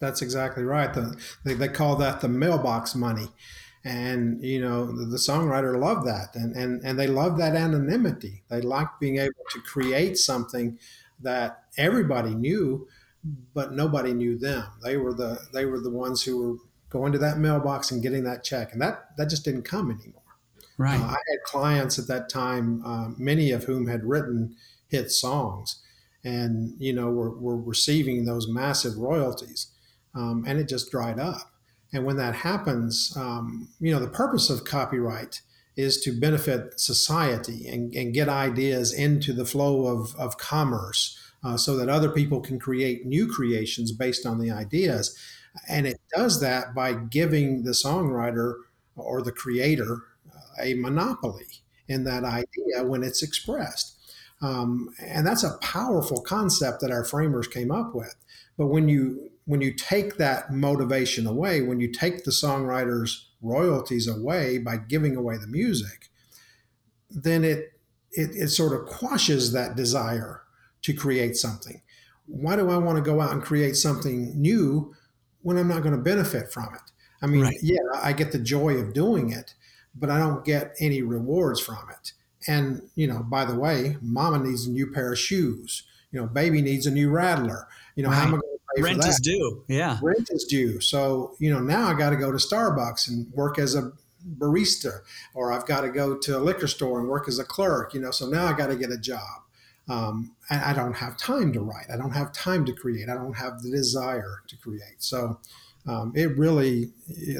[0.00, 0.92] That's exactly right.
[0.92, 3.28] The, they, they call that the mailbox money
[3.84, 8.42] and you know the, the, songwriter loved that and, and and they loved that anonymity
[8.48, 10.78] they liked being able to create something
[11.18, 12.86] that everybody knew
[13.54, 16.56] but nobody knew them they were the they were the ones who were
[16.90, 20.20] going to that mailbox and getting that check, and that that just didn't come anymore.
[20.76, 21.00] Right.
[21.00, 24.56] Uh, I had clients at that time, uh, many of whom had written
[24.88, 25.80] hit songs,
[26.22, 29.68] and you know were, were receiving those massive royalties,
[30.14, 31.52] um, and it just dried up.
[31.92, 35.42] And when that happens, um, you know the purpose of copyright
[35.76, 41.56] is to benefit society and, and get ideas into the flow of, of commerce uh,
[41.56, 45.16] so that other people can create new creations based on the ideas.
[45.68, 48.54] And it does that by giving the songwriter
[48.96, 50.02] or the creator
[50.60, 51.46] a monopoly
[51.88, 53.96] in that idea when it's expressed.
[54.42, 58.14] Um, and that's a powerful concept that our framers came up with.
[58.56, 64.06] But when you when you take that motivation away, when you take the songwriter's royalties
[64.06, 66.08] away by giving away the music,
[67.10, 67.72] then it,
[68.12, 70.42] it, it sort of quashes that desire
[70.82, 71.82] to create something.
[72.26, 74.94] Why do I want to go out and create something new
[75.42, 76.92] when I'm not going to benefit from it?
[77.20, 77.58] I mean, right.
[77.60, 79.54] yeah, I get the joy of doing it,
[79.96, 82.12] but I don't get any rewards from it.
[82.46, 85.82] And, you know, by the way, mama needs a new pair of shoes.
[86.12, 87.66] You know, baby needs a new rattler.
[87.96, 88.14] You know, right.
[88.14, 89.64] how am I going to pay Rent is due.
[89.68, 89.98] Yeah.
[90.02, 90.80] Rent is due.
[90.80, 93.92] So, you know, now I got to go to Starbucks and work as a
[94.38, 95.00] barista,
[95.34, 98.00] or I've got to go to a liquor store and work as a clerk, you
[98.00, 99.42] know, so now I got to get a job.
[99.88, 101.86] Um, and I don't have time to write.
[101.92, 103.08] I don't have time to create.
[103.08, 104.98] I don't have the desire to create.
[104.98, 105.40] So,
[105.86, 106.92] um, it really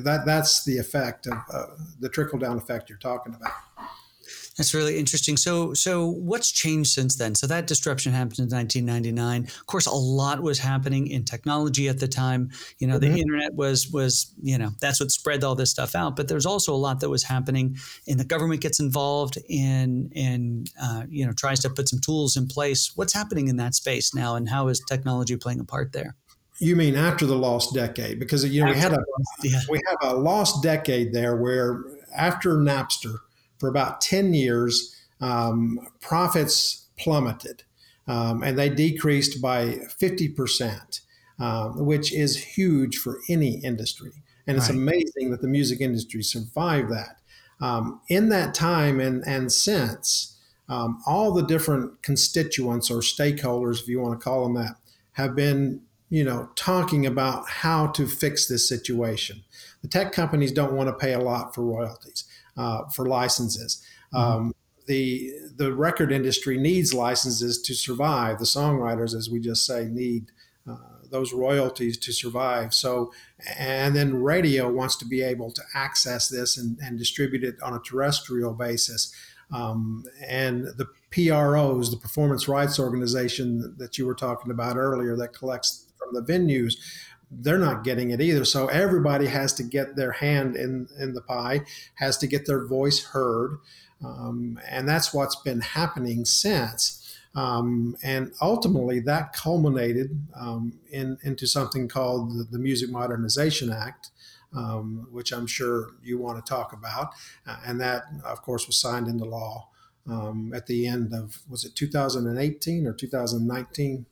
[0.02, 1.66] that that's the effect of uh,
[2.00, 3.52] the trickle down effect you're talking about.
[4.56, 5.36] That's really interesting.
[5.36, 7.34] So, so what's changed since then?
[7.34, 9.44] So that disruption happened in 1999.
[9.44, 12.50] Of course, a lot was happening in technology at the time.
[12.78, 13.14] You know, mm-hmm.
[13.14, 16.16] the internet was was you know that's what spread all this stuff out.
[16.16, 17.76] But there's also a lot that was happening,
[18.08, 22.36] and the government gets involved in and uh, you know tries to put some tools
[22.36, 22.92] in place.
[22.96, 26.16] What's happening in that space now, and how is technology playing a part there?
[26.58, 28.18] You mean after the lost decade?
[28.18, 29.04] Because you know after we had a
[29.44, 29.60] yeah.
[29.70, 31.82] we have a lost decade there where
[32.14, 33.16] after Napster
[33.60, 37.62] for about 10 years, um, profits plummeted
[38.10, 41.00] um, and they decreased by 50%,
[41.38, 44.10] um, which is huge for any industry.
[44.48, 44.76] And it's right.
[44.76, 47.20] amazing that the music industry survived that.
[47.60, 53.86] Um, in that time and, and since, um, all the different constituents or stakeholders, if
[53.86, 54.76] you want to call them that,
[55.12, 59.42] have been you know talking about how to fix this situation.
[59.82, 62.24] The tech companies don't want to pay a lot for royalties
[62.60, 63.82] uh, for licenses.
[64.12, 64.32] Mm-hmm.
[64.32, 64.54] Um,
[64.86, 68.38] the the record industry needs licenses to survive.
[68.38, 70.26] The songwriters, as we just say, need
[70.68, 70.76] uh,
[71.10, 72.74] those royalties to survive.
[72.74, 73.12] So,
[73.58, 77.74] and then radio wants to be able to access this and, and distribute it on
[77.74, 79.14] a terrestrial basis.
[79.52, 85.32] Um, and the PROs, the Performance Rights Organization that you were talking about earlier, that
[85.32, 86.74] collects from the venues,
[87.30, 88.44] they're not getting it either.
[88.44, 91.62] So everybody has to get their hand in in the pie,
[91.94, 93.58] has to get their voice heard,
[94.04, 96.96] um, and that's what's been happening since.
[97.34, 104.10] Um, and ultimately, that culminated um, in, into something called the, the Music Modernization Act,
[104.52, 107.10] um, which I'm sure you want to talk about.
[107.46, 109.68] Uh, and that, of course, was signed into law
[110.08, 114.06] um, at the end of, was it 2018 or 2019?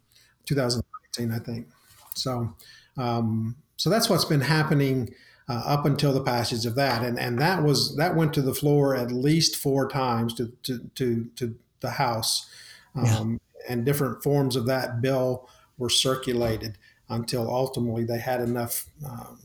[0.45, 1.67] 2019, I think.
[2.15, 2.55] So,
[2.99, 5.15] um, so that's what's been happening
[5.49, 8.55] uh, up until the passage of that, and and that was that went to the
[8.55, 12.51] floor at least four times to to to, to the House,
[12.95, 13.73] um, yeah.
[13.73, 16.77] and different forms of that bill were circulated
[17.09, 19.39] until ultimately they had enough um,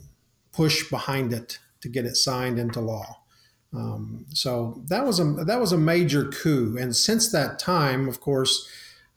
[0.52, 3.20] push behind it to get it signed into law.
[3.74, 8.20] Um, so that was a that was a major coup, and since that time, of
[8.20, 8.68] course,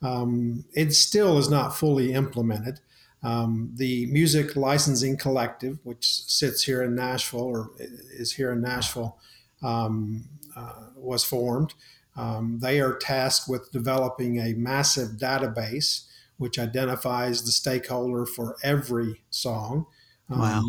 [0.01, 2.79] um, it still is not fully implemented.
[3.27, 9.17] Um, the Music Licensing Collective, which sits here in Nashville or is here in Nashville,
[9.61, 11.73] um, uh, was formed.
[12.15, 16.05] Um, they are tasked with developing a massive database
[16.37, 19.87] which identifies the stakeholder for every song.
[20.29, 20.63] Um, wow.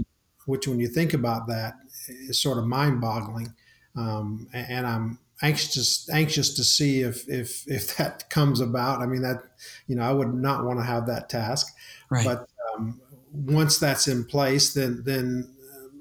[0.46, 1.74] Which, when you think about that,
[2.08, 3.54] is sort of mind boggling.
[3.94, 9.00] Um, and I'm anxious anxious to see if if if that comes about.
[9.00, 9.42] I mean that
[9.86, 11.74] you know I would not want to have that task.
[12.10, 12.24] Right.
[12.24, 13.00] But um,
[13.32, 15.54] once that's in place, then then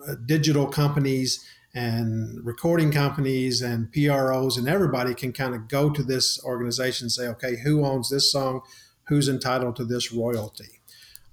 [0.07, 1.43] uh, digital companies
[1.73, 7.11] and recording companies and PROs and everybody can kind of go to this organization and
[7.11, 8.61] say, okay, who owns this song?
[9.07, 10.81] Who's entitled to this royalty?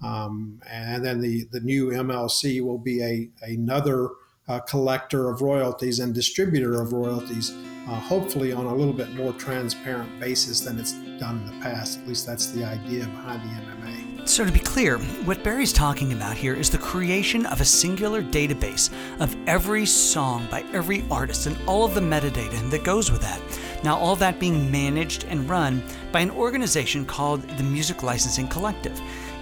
[0.05, 4.11] Um, and then the the new MLC will be a another
[4.49, 7.53] uh, collector of royalties and distributor of royalties,
[7.89, 12.01] uh, hopefully on a little bit more transparent basis than it's done in the past.
[12.01, 14.29] At least that's the idea behind the MMA.
[14.29, 18.23] So, to be clear, what Barry's talking about here is the creation of a singular
[18.23, 23.21] database of every song by every artist and all of the metadata that goes with
[23.21, 23.41] that.
[23.85, 28.99] Now, all that being managed and run by an organization called the Music Licensing Collective.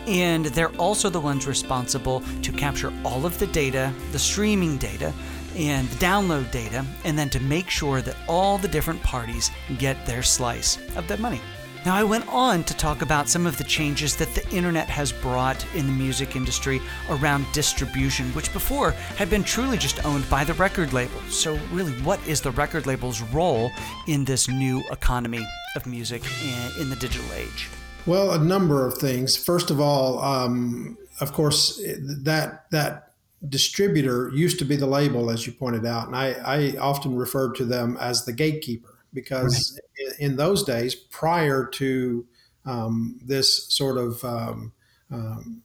[0.07, 5.13] And they're also the ones responsible to capture all of the data, the streaming data,
[5.57, 10.05] and the download data, and then to make sure that all the different parties get
[10.07, 11.41] their slice of that money.
[11.85, 15.11] Now, I went on to talk about some of the changes that the internet has
[15.11, 20.45] brought in the music industry around distribution, which before had been truly just owned by
[20.45, 21.21] the record label.
[21.29, 23.73] So, really, what is the record label's role
[24.07, 27.69] in this new economy of music eh, in the digital age?
[28.07, 29.37] Well, a number of things.
[29.37, 31.81] First of all, um, of course,
[32.25, 33.13] that that
[33.49, 37.55] distributor used to be the label, as you pointed out, and I, I often referred
[37.57, 40.19] to them as the gatekeeper because right.
[40.19, 42.27] in those days, prior to
[42.65, 44.73] um, this sort of um,
[45.11, 45.63] um,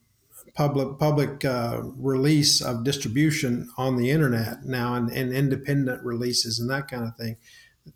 [0.54, 6.70] public public uh, release of distribution on the internet now and, and, independent releases and
[6.70, 7.38] that kind of thing,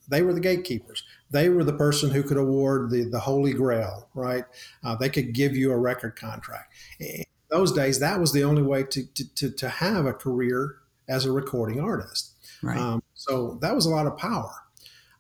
[0.07, 1.03] they were the gatekeepers.
[1.31, 4.45] They were the person who could award the the holy grail, right?
[4.83, 6.73] Uh, they could give you a record contract.
[6.99, 10.77] In those days, that was the only way to to, to, to have a career
[11.07, 12.33] as a recording artist.
[12.61, 12.77] Right.
[12.77, 14.53] Um, so that was a lot of power.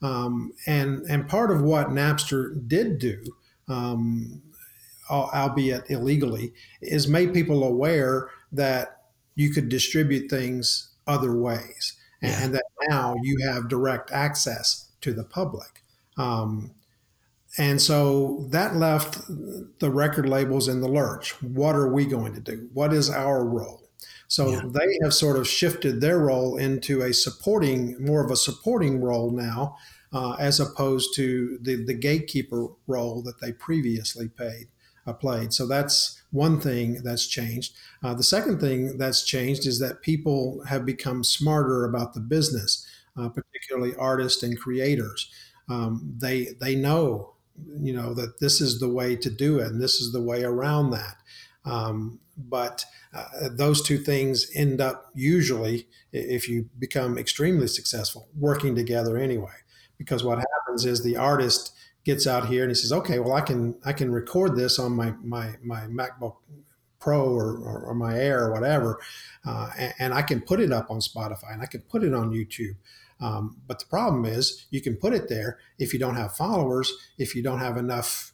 [0.01, 3.23] Um, and and part of what Napster did do,
[3.67, 4.41] um,
[5.09, 9.01] albeit illegally, is made people aware that
[9.35, 12.43] you could distribute things other ways, and, yeah.
[12.43, 15.80] and that now you have direct access to the public.
[16.21, 16.71] Um,
[17.57, 21.31] and so that left the record labels in the lurch.
[21.41, 22.69] What are we going to do?
[22.73, 23.89] What is our role?
[24.27, 24.61] So yeah.
[24.65, 29.31] they have sort of shifted their role into a supporting, more of a supporting role
[29.31, 29.75] now,
[30.13, 34.67] uh, as opposed to the, the gatekeeper role that they previously paid,
[35.05, 35.51] uh, played.
[35.51, 37.73] So that's one thing that's changed.
[38.01, 42.87] Uh, the second thing that's changed is that people have become smarter about the business,
[43.17, 45.29] uh, particularly artists and creators.
[45.71, 47.33] Um, they they know,
[47.79, 50.43] you know, that this is the way to do it, and this is the way
[50.43, 51.15] around that.
[51.63, 58.75] Um, but uh, those two things end up usually, if you become extremely successful, working
[58.75, 59.53] together anyway.
[59.97, 63.41] Because what happens is the artist gets out here and he says, "Okay, well, I
[63.41, 66.37] can I can record this on my my my MacBook
[66.99, 68.99] Pro or, or, or my Air or whatever,
[69.45, 72.13] uh, and, and, I can put it up on Spotify and I can put it
[72.13, 72.75] on YouTube."
[73.21, 76.91] Um, but the problem is, you can put it there if you don't have followers,
[77.17, 78.33] if you don't have enough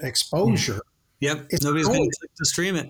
[0.00, 0.80] exposure.
[1.20, 2.88] Yep, nobody's going to stream it.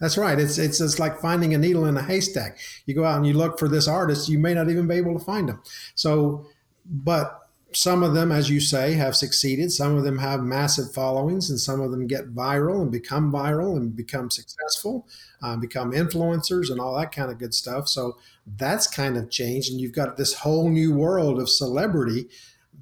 [0.00, 0.38] That's right.
[0.38, 2.58] It's, it's it's like finding a needle in a haystack.
[2.86, 5.18] You go out and you look for this artist, you may not even be able
[5.18, 5.62] to find them.
[5.94, 6.46] So,
[6.84, 7.43] but
[7.74, 9.72] some of them, as you say, have succeeded.
[9.72, 13.76] Some of them have massive followings, and some of them get viral and become viral
[13.76, 15.06] and become successful,
[15.42, 17.88] uh, become influencers, and all that kind of good stuff.
[17.88, 22.28] So that's kind of changed, and you've got this whole new world of celebrity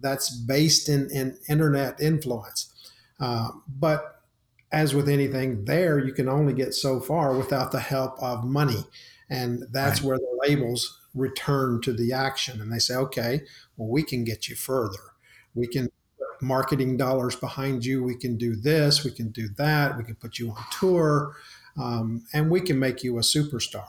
[0.01, 2.73] that's based in, in internet influence.
[3.21, 4.23] Uh, but
[4.73, 8.85] as with anything, there you can only get so far without the help of money.
[9.29, 10.09] And that's right.
[10.09, 13.43] where the labels return to the action and they say, okay,
[13.77, 14.99] well, we can get you further.
[15.55, 18.03] We can put marketing dollars behind you.
[18.03, 19.05] We can do this.
[19.05, 19.97] We can do that.
[19.97, 21.37] We can put you on tour.
[21.81, 23.87] Um, and we can make you a superstar,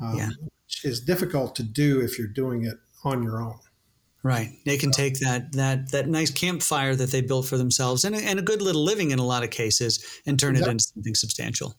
[0.00, 0.30] um, yeah.
[0.40, 3.58] which is difficult to do if you're doing it on your own.
[4.22, 4.50] Right.
[4.66, 8.18] They can take that that that nice campfire that they built for themselves and a,
[8.18, 11.14] and a good little living in a lot of cases and turn it into something
[11.14, 11.74] substantial.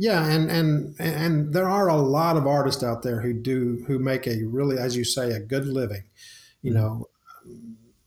[0.00, 3.98] Yeah, and and and there are a lot of artists out there who do who
[3.98, 6.04] make a really, as you say, a good living.
[6.62, 6.80] You mm-hmm.
[6.80, 7.08] know,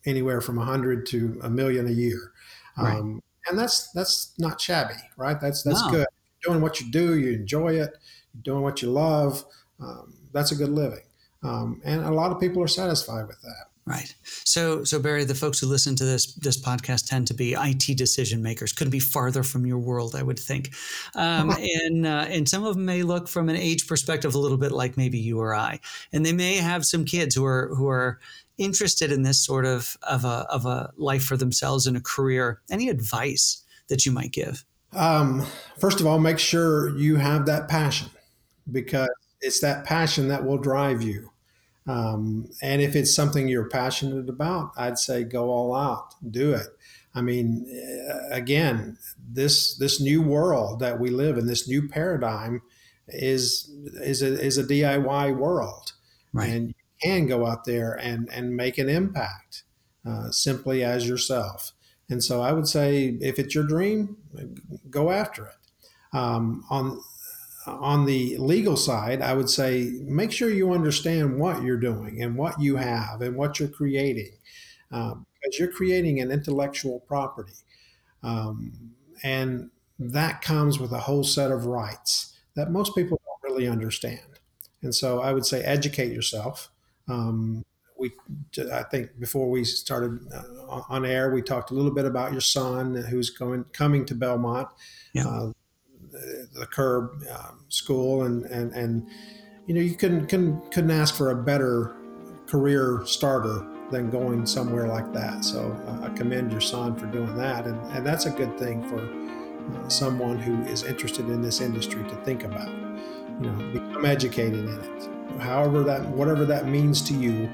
[0.06, 2.32] anywhere from a hundred to a million a year,
[2.78, 2.98] right.
[2.98, 5.40] um, and that's that's not shabby, right?
[5.42, 5.92] That's that's no.
[5.92, 6.08] good.
[6.42, 7.98] You're doing what you do, you enjoy it.
[8.34, 9.44] You're doing what you love.
[9.82, 11.04] Um, that's a good living.
[11.44, 13.66] Um, and a lot of people are satisfied with that.
[13.86, 14.14] Right.
[14.24, 17.98] So, so Barry, the folks who listen to this this podcast tend to be IT
[17.98, 18.74] decision makers.
[18.74, 20.72] Couldn't be farther from your world, I would think.
[21.16, 21.50] Um,
[21.86, 24.72] and uh, and some of them may look from an age perspective a little bit
[24.72, 25.80] like maybe you or I,
[26.14, 28.20] and they may have some kids who are who are
[28.60, 32.62] interested in this sort of of a of a life for themselves and a career.
[32.70, 34.64] Any advice that you might give?
[34.94, 35.46] Um,
[35.80, 38.10] first of all, make sure you have that passion
[38.72, 39.10] because
[39.42, 41.31] it's that passion that will drive you.
[41.88, 46.68] Um, and if it's something you're passionate about, I'd say go all out, do it.
[47.14, 47.66] I mean,
[48.10, 52.62] uh, again, this this new world that we live in, this new paradigm,
[53.08, 53.70] is
[54.02, 55.94] is a, is a DIY world,
[56.32, 56.50] right.
[56.50, 59.64] and you can go out there and and make an impact
[60.08, 61.74] uh, simply as yourself.
[62.10, 64.18] And so I would say if it's your dream,
[64.90, 65.56] go after it.
[66.14, 67.02] Um, on
[67.68, 72.36] on the legal side, I would say make sure you understand what you're doing and
[72.36, 74.32] what you have and what you're creating,
[74.92, 77.54] um, because you're creating an intellectual property,
[78.24, 78.74] um,
[79.24, 84.20] and that comes with a whole set of rights that most people don't really understand.
[84.82, 86.72] And so I would say educate yourself.
[87.08, 87.64] Um,
[87.98, 88.12] we,
[88.72, 92.42] I think before we started uh, on air, we talked a little bit about your
[92.42, 94.70] son who's going coming to Belmont.
[95.14, 95.28] Yeah.
[95.28, 95.52] Uh,
[96.54, 99.08] the Curb um, School, and and and
[99.68, 101.96] you know you couldn't couldn't couldn't ask for a better
[102.48, 105.44] career starter than going somewhere like that.
[105.44, 108.88] So uh, I commend your son for doing that, and and that's a good thing
[108.90, 112.70] for uh, someone who is interested in this industry to think about.
[112.70, 115.42] You know, become educated in it.
[115.42, 117.50] However that whatever that means to you,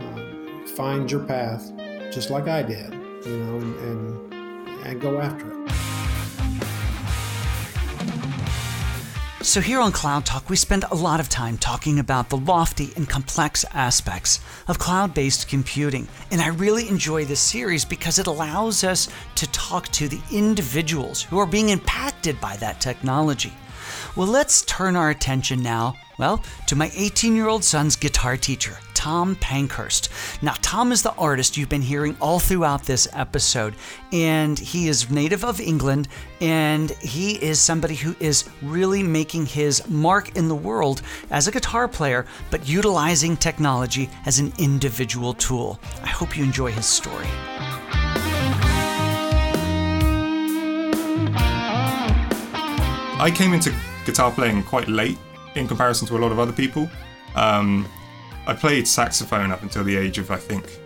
[0.00, 1.70] uh, find your path,
[2.10, 2.92] just like I did.
[3.26, 5.75] You know, and, and, and go after it.
[9.46, 12.92] So, here on Cloud Talk, we spend a lot of time talking about the lofty
[12.96, 16.08] and complex aspects of cloud based computing.
[16.32, 21.22] And I really enjoy this series because it allows us to talk to the individuals
[21.22, 23.52] who are being impacted by that technology.
[24.16, 28.76] Well, let's turn our attention now, well, to my 18 year old son's guitar teacher.
[29.06, 30.08] Tom Pankhurst.
[30.42, 33.76] Now, Tom is the artist you've been hearing all throughout this episode,
[34.12, 36.08] and he is native of England,
[36.40, 41.52] and he is somebody who is really making his mark in the world as a
[41.52, 45.78] guitar player, but utilizing technology as an individual tool.
[46.02, 47.26] I hope you enjoy his story.
[53.20, 53.72] I came into
[54.04, 55.16] guitar playing quite late
[55.54, 56.90] in comparison to a lot of other people.
[57.36, 57.86] Um,
[58.46, 60.78] I played saxophone up until the age of, I think,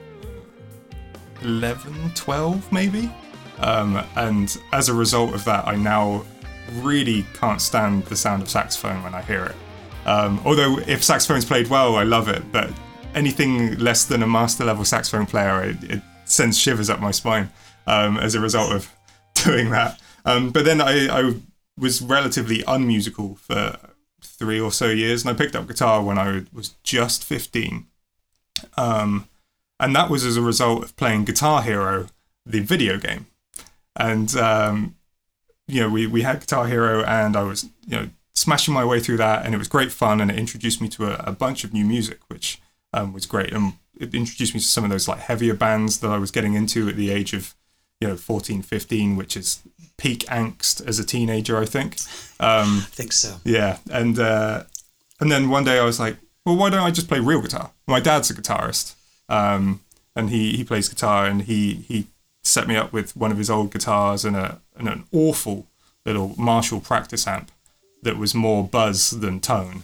[1.43, 3.11] 11, 12 maybe.
[3.59, 6.25] Um, and as a result of that, I now
[6.77, 9.57] really can't stand the sound of saxophone when I hear it.
[10.07, 12.71] Um, although, if saxophone's played well, I love it, but
[13.15, 17.51] anything less than a master level saxophone player, it, it sends shivers up my spine
[17.87, 18.91] um, as a result of
[19.35, 20.01] doing that.
[20.25, 21.35] Um, but then I, I
[21.79, 23.77] was relatively unmusical for
[24.23, 27.87] three or so years, and I picked up guitar when I was just 15.
[28.77, 29.29] Um,
[29.79, 32.07] and that was as a result of playing Guitar Hero,
[32.45, 33.27] the video game.
[33.97, 34.97] And, um,
[35.67, 39.01] you know, we, we had Guitar Hero, and I was, you know, smashing my way
[39.01, 41.65] through that, and it was great fun, and it introduced me to a, a bunch
[41.65, 42.61] of new music, which
[42.93, 43.53] um, was great.
[43.53, 46.55] And it introduced me to some of those like heavier bands that I was getting
[46.55, 47.55] into at the age of,
[48.01, 49.61] you know, 14, 15, which is
[49.97, 51.97] peak angst as a teenager, I think.
[52.41, 53.37] Um, I think so.
[53.45, 54.65] Yeah, and uh,
[55.21, 57.71] and then one day I was like, well, why don't I just play real guitar?
[57.87, 58.95] My dad's a guitarist,
[59.29, 59.81] um,
[60.17, 62.07] and he he plays guitar, and he he
[62.43, 65.67] set me up with one of his old guitars and a and an awful
[66.07, 67.51] little Marshall practice amp
[68.03, 69.83] that was more buzz than tone.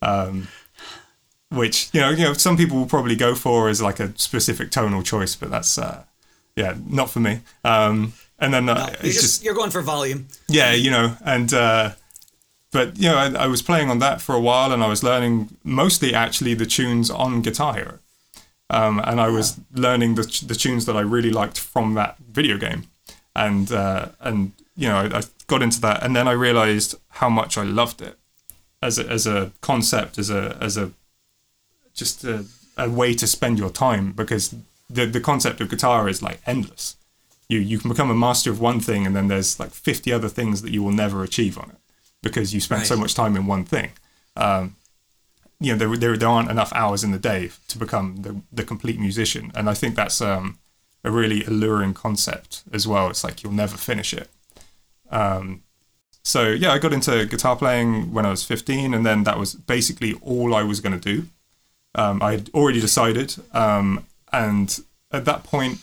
[0.00, 0.48] Um,
[1.50, 4.70] which you know, you know, some people will probably go for as like a specific
[4.70, 6.04] tonal choice, but that's uh,
[6.56, 7.40] yeah, not for me.
[7.64, 10.28] Um, and then uh, no, it's just, just, you're going for volume.
[10.48, 11.92] Yeah, you know, and uh,
[12.72, 15.02] but you know, I, I, was playing on that for a while, and I was
[15.02, 17.98] learning mostly actually the tunes on Guitar Hero,
[18.68, 22.58] um, and I was learning the the tunes that I really liked from that video
[22.58, 22.84] game,
[23.34, 27.30] and uh, and you know, I, I got into that, and then I realized how
[27.30, 28.18] much I loved it
[28.82, 30.92] as a, as a concept, as a as a
[31.94, 32.44] just a,
[32.76, 34.54] a way to spend your time because
[34.88, 36.96] the the concept of guitar is like endless.
[37.48, 40.28] You you can become a master of one thing and then there's like 50 other
[40.28, 41.78] things that you will never achieve on it
[42.22, 42.88] because you spent right.
[42.88, 43.90] so much time in one thing.
[44.36, 44.76] Um,
[45.60, 48.62] you know there, there, there aren't enough hours in the day to become the, the
[48.62, 50.58] complete musician and i think that's um,
[51.06, 53.08] a really alluring concept as well.
[53.08, 54.28] It's like you'll never finish it.
[55.10, 55.62] Um,
[56.24, 59.54] so yeah i got into guitar playing when i was 15 and then that was
[59.54, 61.28] basically all i was going to do.
[61.94, 64.80] Um, i had already decided um, and
[65.12, 65.78] at that point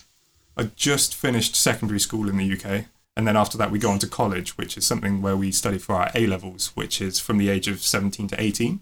[0.56, 2.86] I just finished secondary school in the UK,
[3.16, 5.78] and then after that we go on to college, which is something where we study
[5.78, 8.80] for our A levels, which is from the age of 17 to 18.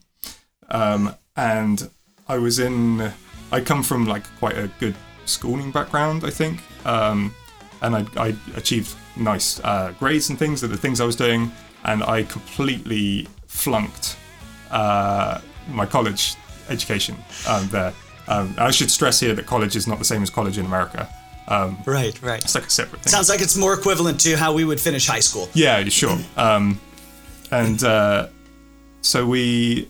[0.69, 1.89] Um, and
[2.27, 3.11] I was in,
[3.51, 4.95] I come from like quite a good
[5.25, 7.33] schooling background, I think, um,
[7.81, 10.61] and I, I, achieved nice uh, grades and things.
[10.61, 11.51] That the things I was doing,
[11.83, 14.17] and I completely flunked
[14.69, 16.35] uh, my college
[16.69, 17.93] education um, there.
[18.31, 21.09] Um, I should stress here that college is not the same as college in America.
[21.49, 22.41] Um, right, right.
[22.41, 23.11] It's like a separate thing.
[23.11, 25.49] Sounds like it's more equivalent to how we would finish high school.
[25.53, 26.17] Yeah, sure.
[26.37, 26.79] Um,
[27.51, 28.29] and uh,
[29.01, 29.89] so we,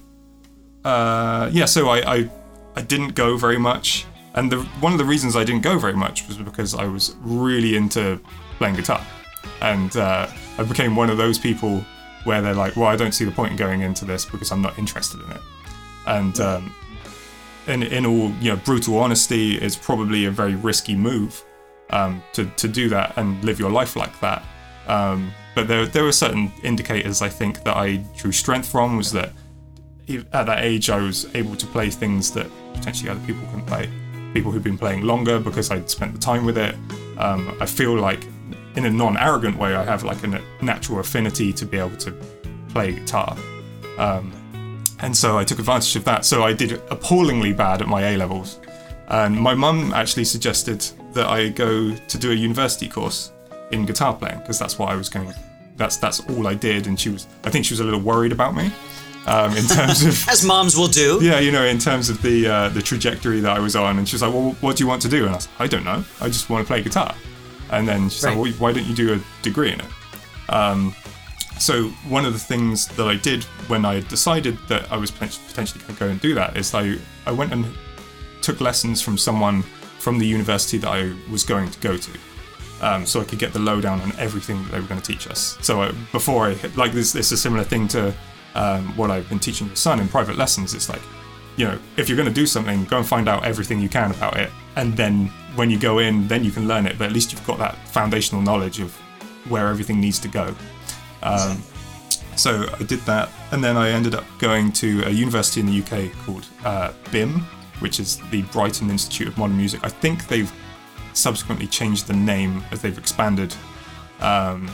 [0.83, 2.29] uh, yeah, so I, I,
[2.75, 5.93] I, didn't go very much And the, one of the reasons I didn't go very
[5.93, 8.19] much was because I was really into
[8.57, 9.05] playing guitar.
[9.61, 10.27] And uh,
[10.57, 11.85] I became one of those people
[12.23, 14.61] where they're like, well, I don't see the point in going into this because I'm
[14.61, 15.41] not interested in it.
[16.07, 16.73] And um,
[17.68, 21.43] in, in all you know, brutal honesty, it's probably a very risky move
[21.89, 24.43] um, to, to do that and live your life like that.
[24.88, 29.12] Um, but there, there were certain indicators I think that I drew strength from was
[29.12, 29.32] that
[30.34, 33.89] at that age I was able to play things that potentially other people couldn't play.
[34.34, 36.76] People who'd been playing longer because I'd spent the time with it.
[37.18, 38.26] Um, I feel like,
[38.76, 42.16] in a non-arrogant way, I have like a natural affinity to be able to
[42.70, 43.36] play guitar.
[43.97, 44.32] Um,
[45.01, 46.25] and so I took advantage of that.
[46.25, 48.59] So I did appallingly bad at my A levels.
[49.07, 53.31] And my mum actually suggested that I go to do a university course
[53.71, 55.33] in guitar playing because that's what I was going.
[55.75, 57.27] That's that's all I did, and she was.
[57.43, 58.71] I think she was a little worried about me
[59.25, 61.19] um, in terms of as moms will do.
[61.21, 64.07] Yeah, you know, in terms of the uh, the trajectory that I was on, and
[64.07, 65.83] she was like, "Well, what do you want to do?" And I was, "I don't
[65.83, 66.03] know.
[66.19, 67.15] I just want to play guitar."
[67.71, 68.37] And then she's right.
[68.37, 69.87] like, "Well, why don't you do a degree in it?"
[70.49, 70.95] Um,
[71.62, 75.82] so one of the things that I did when I decided that I was potentially
[75.82, 77.66] going to go and do that is I I went and
[78.41, 79.62] took lessons from someone
[79.99, 82.12] from the university that I was going to go to.
[82.82, 85.30] Um, so I could get the lowdown on everything that they were going to teach
[85.30, 85.55] us.
[85.62, 88.12] So uh, before I like this, this is a similar thing to
[88.55, 90.74] um, what I've been teaching your son in private lessons.
[90.74, 91.01] It's like,
[91.57, 94.09] you know, if you're going to do something, go and find out everything you can
[94.09, 96.97] about it, and then when you go in, then you can learn it.
[96.97, 98.95] But at least you've got that foundational knowledge of
[99.47, 100.55] where everything needs to go.
[101.24, 101.63] Um,
[102.36, 105.82] so I did that, and then I ended up going to a university in the
[105.82, 107.41] UK called uh, BIMM,
[107.80, 109.82] which is the Brighton Institute of Modern Music.
[109.84, 110.51] I think they've
[111.13, 113.53] subsequently changed the name as they've expanded.
[114.22, 114.69] Um,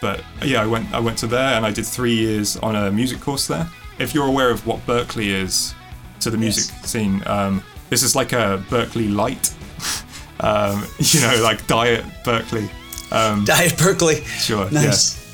[0.00, 2.90] but yeah, I went I went to there and I did three years on a
[2.90, 3.68] music course there.
[3.98, 5.74] If you're aware of what Berklee is
[6.20, 6.90] to the music yes.
[6.90, 9.54] scene, um, this is like a Berklee light.
[10.40, 12.68] um, you know, like Diet Berklee.
[13.10, 14.24] Um, Diet Berklee.
[14.24, 14.70] Sure.
[14.70, 15.18] Nice.
[15.18, 15.25] Yeah.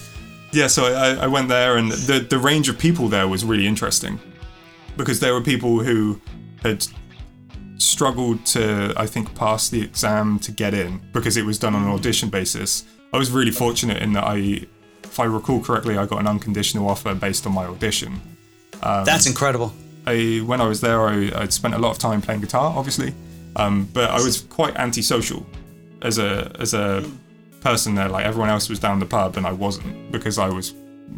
[0.53, 3.67] Yeah, so I, I went there, and the the range of people there was really
[3.67, 4.21] interesting,
[4.97, 6.21] because there were people who
[6.63, 6.87] had
[7.79, 11.83] struggled to, I think, pass the exam to get in because it was done on
[11.83, 12.85] an audition basis.
[13.13, 14.67] I was really fortunate in that I,
[15.03, 18.21] if I recall correctly, I got an unconditional offer based on my audition.
[18.83, 19.73] Um, That's incredible.
[20.07, 23.15] I, when I was there, I, I'd spent a lot of time playing guitar, obviously,
[23.57, 25.47] um, but I was quite antisocial
[26.03, 27.05] as a as a
[27.63, 28.09] person there.
[28.09, 30.75] Like everyone else was down the pub, and I wasn't because I was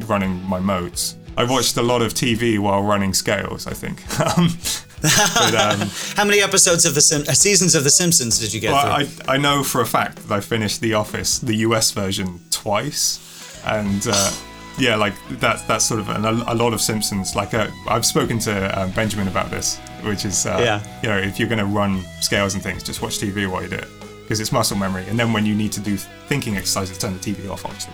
[0.06, 1.16] running my modes.
[1.36, 3.66] I watched a lot of TV while running scales.
[3.66, 4.02] I think.
[4.36, 4.48] Um,
[5.34, 8.60] but, um, How many episodes of the Sim- uh, seasons of The Simpsons did you
[8.60, 11.90] get well, I, I know for a fact that I finished The Office, the US
[11.90, 14.32] version, twice, and uh,
[14.78, 17.36] yeah, like that's that's sort of an, a lot of Simpsons.
[17.36, 21.00] Like uh, I've spoken to um, Benjamin about this, which is uh, yeah.
[21.02, 23.68] you know if you're going to run scales and things, just watch TV while you
[23.68, 25.04] do it because it's muscle memory.
[25.06, 27.92] And then when you need to do thinking exercises, turn the TV off, obviously.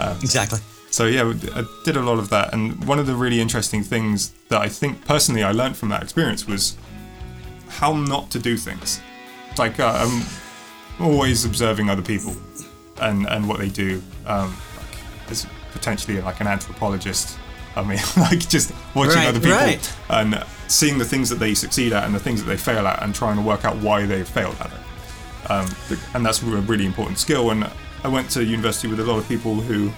[0.00, 0.60] Um, exactly.
[0.90, 4.32] So yeah, I did a lot of that, and one of the really interesting things
[4.48, 6.76] that I think personally I learned from that experience was
[7.68, 9.00] how not to do things.
[9.58, 10.24] Like uh, I'm
[10.98, 12.34] always observing other people
[13.00, 14.02] and and what they do.
[14.24, 17.38] Um, like, as potentially like an anthropologist.
[17.74, 19.96] I mean, like just watching right, other people right.
[20.08, 23.02] and seeing the things that they succeed at and the things that they fail at,
[23.02, 24.85] and trying to work out why they failed at it.
[25.48, 25.68] Um,
[26.14, 27.50] and that's a really important skill.
[27.50, 27.68] And
[28.04, 29.92] I went to university with a lot of people who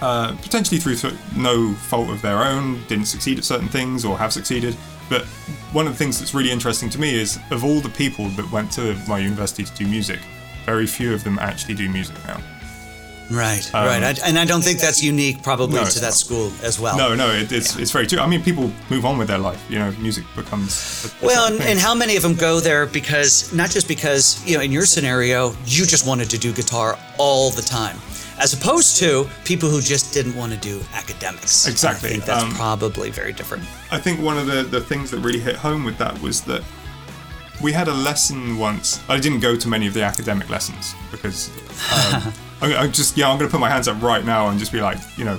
[0.00, 0.96] uh, potentially through
[1.36, 4.76] no fault of their own, didn't succeed at certain things or have succeeded.
[5.08, 5.24] But
[5.72, 8.50] one of the things that's really interesting to me is of all the people that
[8.52, 10.20] went to my university to do music,
[10.66, 12.40] very few of them actually do music now.
[13.30, 16.14] Right, um, right, I, and I don't think that's unique, probably no, to that not.
[16.14, 16.96] school as well.
[16.96, 17.82] No, no, it, it's yeah.
[17.82, 18.20] it's very true.
[18.20, 19.62] I mean, people move on with their life.
[19.68, 23.52] You know, music becomes a, well, and, and, how many of them go there because
[23.52, 27.50] not just because you know, in your scenario, you just wanted to do guitar all
[27.50, 27.98] the time
[28.38, 31.66] as opposed to people who just didn't want to do academics.
[31.66, 32.08] Exactly.
[32.08, 33.64] I think that's um, probably very different.
[33.90, 36.62] I think one of the, the things that really hit home with that was that
[37.62, 39.02] we had a lesson once.
[39.08, 41.48] I didn't go to many of the academic lessons because
[41.92, 42.32] um,
[42.62, 44.72] I, I, just, yeah, I'm going to put my hands up right now and just
[44.72, 45.38] be like, you know,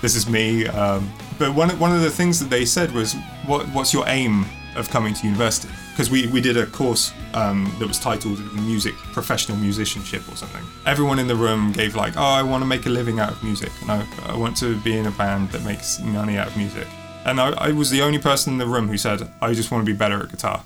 [0.00, 0.66] this is me.
[0.66, 3.14] Um, but one, one of the things that they said was,
[3.46, 4.44] what, what's your aim
[4.76, 5.72] of coming to university?
[5.94, 10.62] because we, we did a course um, that was titled music professional musicianship or something
[10.86, 13.42] everyone in the room gave like oh i want to make a living out of
[13.44, 16.56] music and I, I want to be in a band that makes money out of
[16.56, 16.88] music
[17.24, 19.86] and I, I was the only person in the room who said i just want
[19.86, 20.64] to be better at guitar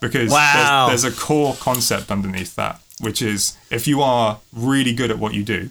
[0.00, 0.86] because wow.
[0.88, 5.18] there's, there's a core concept underneath that which is if you are really good at
[5.18, 5.68] what you do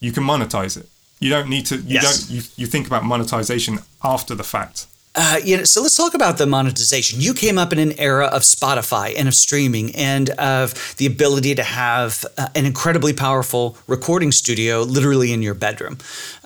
[0.00, 0.88] you can monetize it
[1.20, 2.04] you don't need to you yes.
[2.04, 6.14] don't you, you think about monetization after the fact Uh, you know, so let's talk
[6.14, 7.20] about the monetization.
[7.20, 11.54] You came up in an era of Spotify and of streaming and of the ability
[11.54, 15.98] to have uh, an incredibly powerful recording studio literally in your bedroom.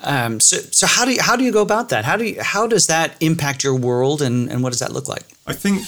[0.03, 2.05] Um, so, so how do you, how do you go about that?
[2.05, 5.09] How do you, how does that impact your world, and, and what does that look
[5.09, 5.26] like?
[5.47, 5.87] I think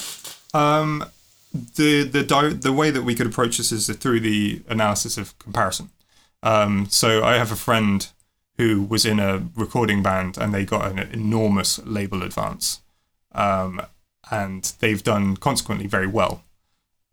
[0.55, 1.05] um,
[1.77, 5.39] the the di- the way that we could approach this is through the analysis of
[5.39, 5.91] comparison.
[6.43, 8.07] Um, so I have a friend
[8.57, 12.81] who was in a recording band and they got an enormous label advance.
[13.33, 13.81] Um,
[14.31, 16.43] and they've done consequently very well.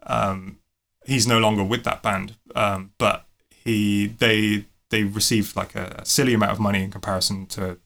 [0.04, 0.58] Um,
[1.06, 6.06] he's no longer with that band, um, but he they they received like a, a,
[6.06, 7.78] silly amount of money in comparison to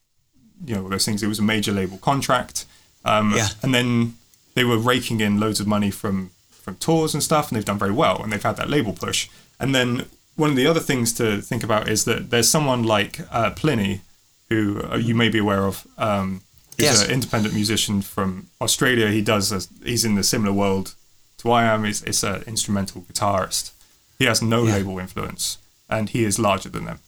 [0.66, 1.24] you know those things.
[1.24, 2.66] It was a major label contract,
[3.06, 3.50] um, yeah.
[3.62, 4.16] and then
[4.60, 7.80] they were raking in loads of money from from tours and stuff, and they've done
[7.80, 9.30] very well, and they've had that label push.
[9.58, 10.06] And then
[10.36, 14.02] one of the other things to think about is that there's someone like uh, Plini,
[14.50, 15.88] who uh, you may be aware of.
[15.98, 16.42] Um,
[16.76, 17.06] he's yes.
[17.06, 19.08] an independent musician from Australia.
[19.08, 19.46] He does.
[19.54, 20.94] A, he's in the similar world
[21.38, 21.86] to I am.
[21.86, 23.72] He's, he's an instrumental guitarist.
[24.18, 24.74] He has no yeah.
[24.74, 25.58] label influence,
[25.90, 27.00] and he is larger than them.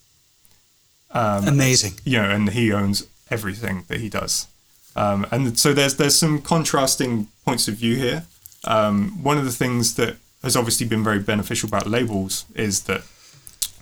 [1.11, 1.95] Um, Amazing.
[2.05, 4.47] You know, and he owns everything that he does.
[4.95, 8.23] Um, and so there's there's some contrasting points of view here.
[8.65, 13.03] Um, one of the things that has obviously been very beneficial about labels is that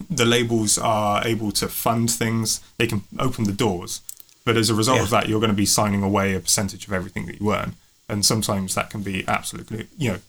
[0.09, 4.01] the labels are able to fund things, they can open the doors.
[4.45, 5.03] But as a result yeah.
[5.03, 7.75] of that, you're going to be signing away a percentage of everything that you earn.
[8.07, 10.19] And sometimes that can be absolutely, you know,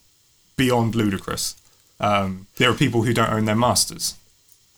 [0.57, 1.55] beyond ludicrous.
[1.99, 4.15] Um, there are people who don't own their masters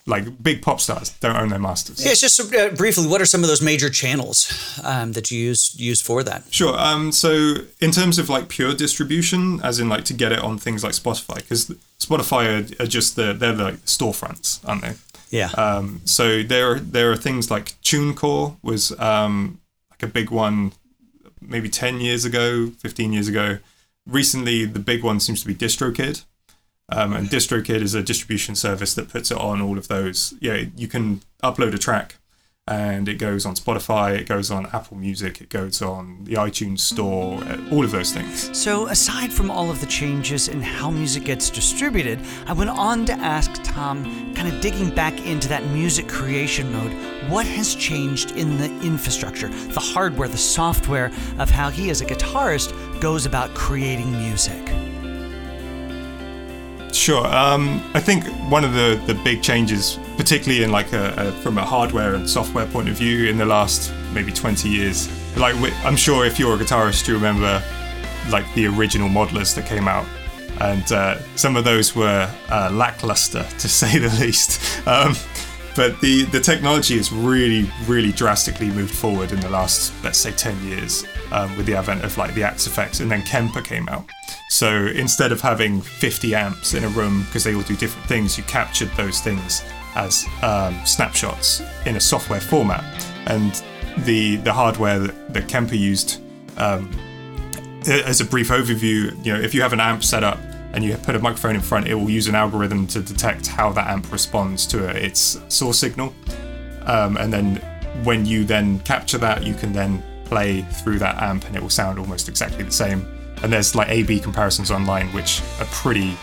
[0.05, 2.03] like big pop stars don't own their masters.
[2.03, 4.51] Yeah, it's just uh, briefly, what are some of those major channels
[4.83, 6.43] um, that you use use for that?
[6.51, 6.77] Sure.
[6.77, 10.57] Um, so in terms of like pure distribution, as in like to get it on
[10.57, 14.93] things like Spotify, because Spotify are, are, just the they're the like, storefronts, aren't they?
[15.29, 15.49] Yeah.
[15.51, 20.73] Um, so there are there are things like TuneCore was um, like a big one,
[21.41, 23.59] maybe ten years ago, fifteen years ago.
[24.05, 26.25] Recently, the big one seems to be DistroKid
[26.89, 30.33] um, and DistroKid is a distribution service that puts it on all of those.
[30.39, 32.17] Yeah, you can upload a track
[32.65, 36.79] and it goes on Spotify, it goes on Apple Music, it goes on the iTunes
[36.79, 38.57] Store, uh, all of those things.
[38.57, 43.05] So, aside from all of the changes in how music gets distributed, I went on
[43.07, 46.93] to ask Tom, kind of digging back into that music creation mode,
[47.29, 52.05] what has changed in the infrastructure, the hardware, the software of how he, as a
[52.05, 55.02] guitarist, goes about creating music?
[57.03, 57.27] Sure.
[57.27, 61.57] Um, I think one of the, the big changes, particularly in like a, a, from
[61.57, 65.97] a hardware and software point of view, in the last maybe 20 years, like I'm
[65.97, 67.61] sure if you're a guitarist, you remember
[68.29, 70.05] like the original modelers that came out,
[70.61, 74.61] and uh, some of those were uh, lackluster to say the least.
[74.87, 75.13] Um,
[75.75, 80.31] but the the technology has really really drastically moved forward in the last let's say
[80.31, 84.05] 10 years um, with the advent of like the Axe-Fx, and then kemper came out
[84.53, 88.37] so instead of having 50 amps in a room because they all do different things
[88.37, 89.63] you captured those things
[89.95, 92.83] as um, snapshots in a software format
[93.27, 93.63] and
[94.05, 96.21] the the hardware that, that kemper used
[96.57, 96.91] um,
[97.87, 100.37] as a brief overview you know if you have an amp set up
[100.73, 103.71] and you put a microphone in front, it will use an algorithm to detect how
[103.71, 106.13] that amp responds to its source signal.
[106.81, 107.57] Um, and then
[108.03, 111.69] when you then capture that, you can then play through that amp and it will
[111.69, 113.05] sound almost exactly the same.
[113.43, 116.17] And there's like A B comparisons online, which are pretty,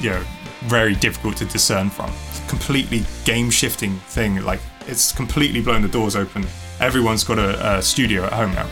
[0.00, 0.24] you know,
[0.64, 2.10] very difficult to discern from.
[2.48, 4.42] Completely game shifting thing.
[4.42, 6.46] Like it's completely blown the doors open.
[6.80, 8.68] Everyone's got a, a studio at home now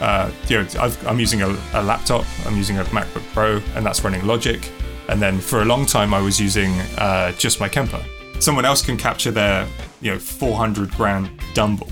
[0.00, 3.84] uh, you know, i am using a, a, laptop, I'm using a MacBook Pro, and
[3.84, 4.70] that's running Logic.
[5.08, 8.02] And then for a long time, I was using uh, just my Kemper.
[8.38, 9.66] Someone else can capture their,
[10.00, 11.88] you know, 400 grand Dumble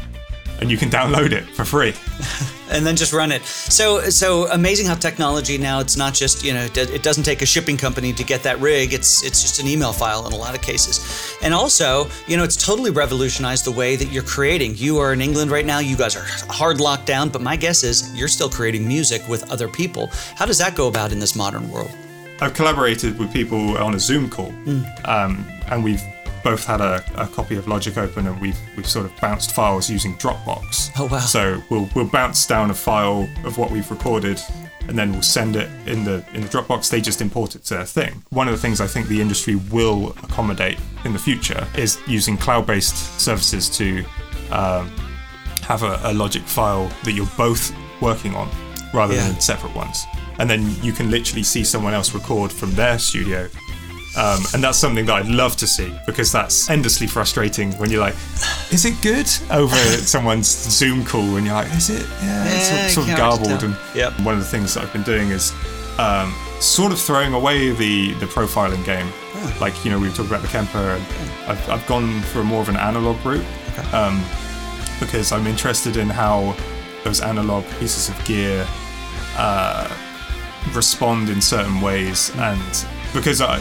[0.60, 1.94] and you can download it for free.
[2.70, 3.44] and then just run it.
[3.44, 7.46] So so amazing how technology now it's not just you know it doesn't take a
[7.46, 8.92] shipping company to get that rig.
[8.92, 11.36] It's it's just an email file in a lot of cases.
[11.42, 14.76] And also you know it's totally revolutionized the way that you're creating.
[14.76, 15.78] You are in England right now.
[15.78, 19.50] You guys are hard locked down, but my guess is you're still creating music with
[19.50, 20.10] other people.
[20.36, 21.90] How does that go about in this modern world?
[22.40, 25.08] I've collaborated with people on a Zoom call, mm.
[25.08, 26.02] um, and we've
[26.42, 29.88] both had a, a, copy of Logic open and we've we've sort of bounced files
[29.90, 30.90] using Dropbox.
[30.98, 31.18] Oh wow!
[31.20, 34.40] So we'll we'll bounce down a file of what we've recorded
[34.88, 36.90] and then we'll send it in the in the Dropbox.
[36.90, 38.22] They just import it to their thing.
[38.30, 42.36] One of the things I think the industry will accommodate in the future is using
[42.36, 44.04] cloud-based services to
[44.50, 44.90] um,
[45.62, 48.48] have a, a, Logic file that you're both working on
[48.94, 49.28] rather yeah.
[49.28, 50.04] than separate ones.
[50.38, 53.48] And then you can literally see someone else record from their studio
[54.16, 58.00] Um, and that's something that I'd love to see because that's endlessly frustrating when you're
[58.00, 58.14] like,
[58.72, 59.28] is it good?
[59.50, 62.06] Over someone's Zoom call and you're like, is it?
[62.22, 63.64] Yeah, it's Yeah, sort, sort of can't hard to garbled.
[63.64, 64.20] And Yep.
[64.20, 65.52] one of the things that I've been doing is
[65.98, 69.06] um, sort of throwing away the, the profiling game.
[69.60, 71.02] Like, you know, we were talking about the Kemper, and
[71.46, 73.44] I've, I've gone for more of an analog route
[73.92, 74.20] um,
[74.98, 76.56] because I'm interested in how
[77.04, 78.66] those analog pieces of gear
[79.36, 79.88] uh,
[80.74, 82.32] respond in certain ways.
[82.36, 83.60] And because I,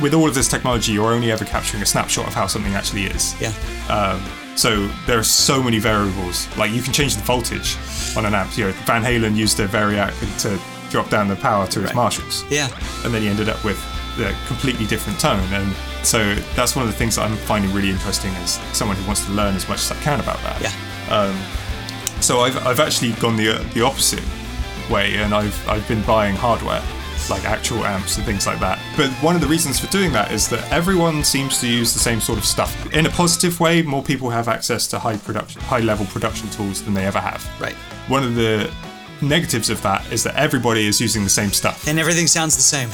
[0.00, 3.04] with all of this technology, you're only ever capturing a snapshot of how something actually
[3.04, 3.40] is.
[3.40, 3.52] Yeah.
[3.88, 4.22] Um,
[4.56, 6.46] so there are so many variables.
[6.56, 7.76] Like you can change the voltage
[8.16, 8.56] on an amp.
[8.56, 10.12] You know, Van Halen used a variac
[10.42, 10.58] to
[10.90, 11.94] drop down the power to his Right.
[11.96, 12.44] Marshalls.
[12.50, 12.68] Yeah.
[13.04, 13.78] And then he ended up with
[14.18, 15.40] a completely different tone.
[15.54, 15.74] And
[16.04, 19.24] so that's one of the things that I'm finding really interesting as someone who wants
[19.24, 20.60] to learn as much as I can about that.
[20.60, 21.16] Yeah.
[21.16, 21.34] Um,
[22.20, 24.22] so I've, I've actually gone the the opposite
[24.90, 26.82] way, and I've I've been buying hardware,
[27.30, 28.78] like actual amps and things like that.
[28.96, 31.98] But one of the reasons for doing that is that everyone seems to use the
[31.98, 32.92] same sort of stuff.
[32.92, 36.82] In a positive way, more people have access to high production, high level production tools
[36.82, 37.48] than they ever have.
[37.60, 37.74] Right.
[38.08, 38.72] One of the
[39.20, 41.86] negatives of that is that everybody is using the same stuff.
[41.86, 42.90] And everything sounds the same.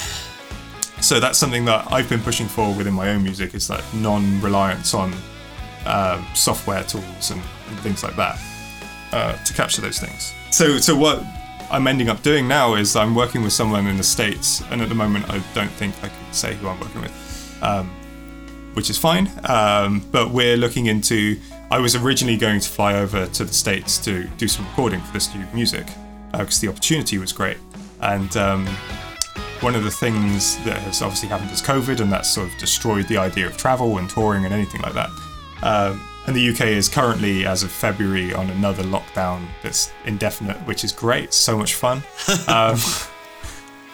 [1.00, 4.94] So that's something that I've been pushing for within my own music is that non-reliance
[4.94, 5.14] on
[5.86, 8.38] um, software tools and, and things like that
[9.12, 10.34] uh, to capture those things.
[10.50, 11.22] So, so what
[11.70, 14.88] I'm ending up doing now is I'm working with someone in the states, and at
[14.88, 17.90] the moment I don't think I can say who I'm working with, um,
[18.74, 19.30] which is fine.
[19.44, 21.38] Um, but we're looking into.
[21.70, 25.12] I was originally going to fly over to the states to do some recording for
[25.12, 25.86] this new music
[26.32, 27.58] because the opportunity was great,
[28.00, 28.36] and.
[28.36, 28.66] Um,
[29.60, 33.08] one of the things that has obviously happened is COVID, and that's sort of destroyed
[33.08, 35.10] the idea of travel and touring and anything like that.
[35.62, 40.84] Um, and the UK is currently, as of February, on another lockdown that's indefinite, which
[40.84, 41.32] is great.
[41.34, 42.02] So much fun.
[42.48, 42.78] um,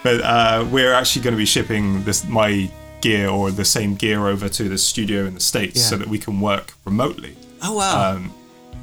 [0.02, 2.68] but uh, we're actually going to be shipping this my
[3.00, 5.82] gear or the same gear over to the studio in the states Yeah.
[5.82, 7.36] so that we can work remotely.
[7.62, 8.12] Oh wow.
[8.14, 8.32] Um,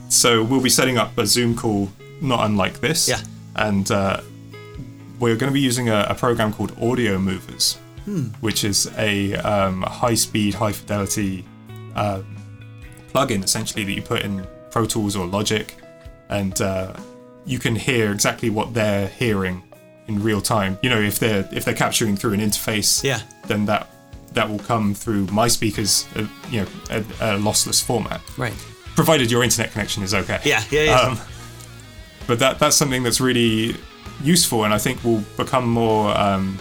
[0.10, 1.89] so we'll be setting up a Zoom call,
[2.22, 3.08] not unlike this.
[3.10, 3.22] Yeah.
[3.56, 4.22] And uh,
[5.20, 8.30] we're going to be using a, a program called Audio Movers, Hmm.
[8.39, 11.45] which is a um, high-speed, high-fidelity
[11.95, 12.22] uh,
[13.12, 15.76] plugin, essentially that you put in Pro Tools or Logic,
[16.30, 16.93] and uh,
[17.45, 19.64] you can hear exactly what they're hearing
[20.07, 20.78] in real time.
[20.82, 23.22] You know, if they're if they're capturing through an interface, Yeah.
[23.47, 23.88] then that
[24.34, 28.53] that will come through my speakers, uh, you know, a, a lossless format right.
[28.95, 30.39] provided your internet connection is okay.
[30.45, 30.99] Yeah, yeah, yeah.
[31.01, 31.20] Um,
[32.28, 33.76] but that that's something that's really
[34.24, 36.57] useful, and I think will become more um,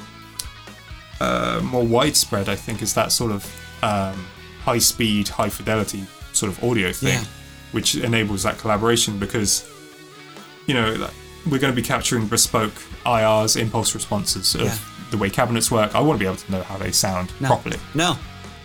[1.20, 2.48] uh, more widespread.
[2.48, 3.44] I think is that sort of
[3.82, 4.26] um,
[4.64, 7.24] high speed, high fidelity sort of audio thing, Yeah.
[7.72, 9.64] which enables that collaboration because
[10.66, 11.08] you know
[11.50, 12.74] we're going to be capturing bespoke
[13.06, 14.76] IRs, impulse responses of Yeah.
[15.10, 15.94] the way cabinets work.
[15.94, 17.48] I want to be able to know how they sound No.
[17.48, 18.16] properly No.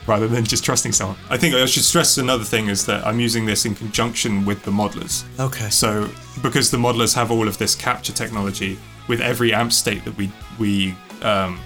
[0.08, 1.18] rather than just trusting someone.
[1.30, 4.64] I think I should stress another thing is that I'm using this in conjunction with
[4.64, 5.24] the modelers.
[5.40, 5.70] Okay.
[5.70, 6.10] So
[6.44, 10.30] because the modelers have all of this capture technology, with every amp state that we
[10.60, 11.60] we um,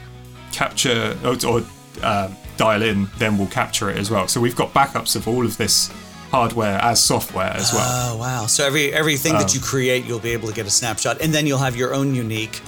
[0.52, 1.64] capture or, or
[2.04, 4.28] uh, dial in, then we'll capture it as well.
[4.28, 5.90] So we've got backups of all of this
[6.32, 7.88] hardware as software as well.
[8.14, 8.46] Oh wow!
[8.46, 11.34] So every everything that Um, you create, you'll be able to get a snapshot, and
[11.34, 12.62] then you'll have your own unique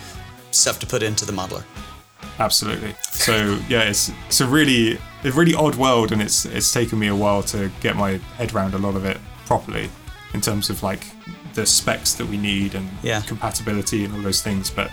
[0.52, 1.64] stuff to put into the modeler.
[2.40, 2.96] Absolutely.
[3.12, 7.08] So yeah, it's it's a really a really odd world, and it's it's taken me
[7.08, 9.90] a while to get my head around a lot of it properly,
[10.34, 11.06] in terms of like
[11.54, 13.22] the specs that we need and Yeah.
[13.22, 14.70] compatibility and all those things.
[14.72, 14.90] But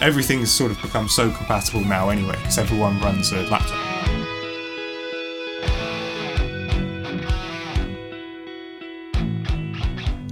[0.00, 4.13] everything's sort of become so compatible now anyway, because everyone runs a laptop.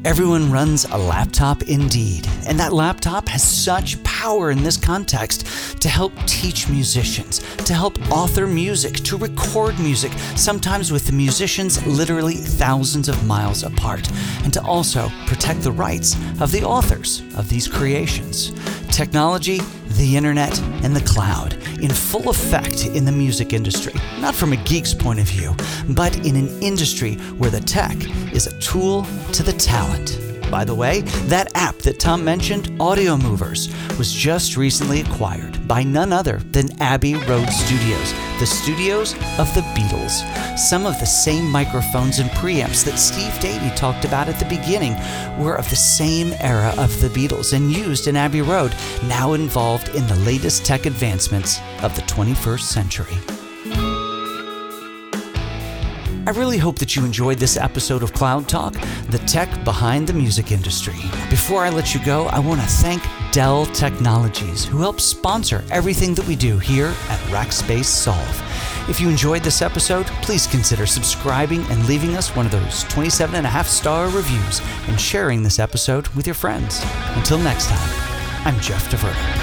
[0.05, 5.47] Everyone runs a laptop indeed, and that laptop has such power in this context
[5.81, 11.87] to help teach musicians, to help author music, to record music, sometimes with the musicians
[11.87, 14.11] literally thousands of miles apart,
[14.43, 18.51] and to also protect the rights of the authors of these creations.
[18.89, 19.61] Technology,
[19.97, 24.57] the internet, and the cloud in full effect in the music industry, not from a
[24.57, 25.55] geek's point of view,
[25.91, 27.97] but in an industry where the tech
[28.33, 30.32] is a tool to the talent.
[30.53, 31.01] By the way,
[31.31, 36.79] that app that Tom mentioned, Audio Movers, was just recently acquired by none other than
[36.79, 40.21] Abbey Road Studios, the studios of the Beatles.
[40.59, 44.93] Some of the same microphones and preamps that Steve Davey talked about at the beginning
[45.43, 48.75] were of the same era of the Beatles and used in Abbey Road,
[49.05, 53.42] now involved in the latest tech advancements of the 21st century.
[56.25, 58.75] I really hope that you enjoyed this episode of Cloud Talk,
[59.09, 60.95] the tech behind the music industry.
[61.29, 63.03] Before I let you go, I want to thank
[63.33, 68.89] Dell Technologies, who helps sponsor everything that we do here at Rackspace Solve.
[68.89, 73.35] If you enjoyed this episode, please consider subscribing and leaving us one of those 27
[73.35, 76.83] and a half star reviews and sharing this episode with your friends.
[77.17, 79.42] Until next time, I'm Jeff DeVerter.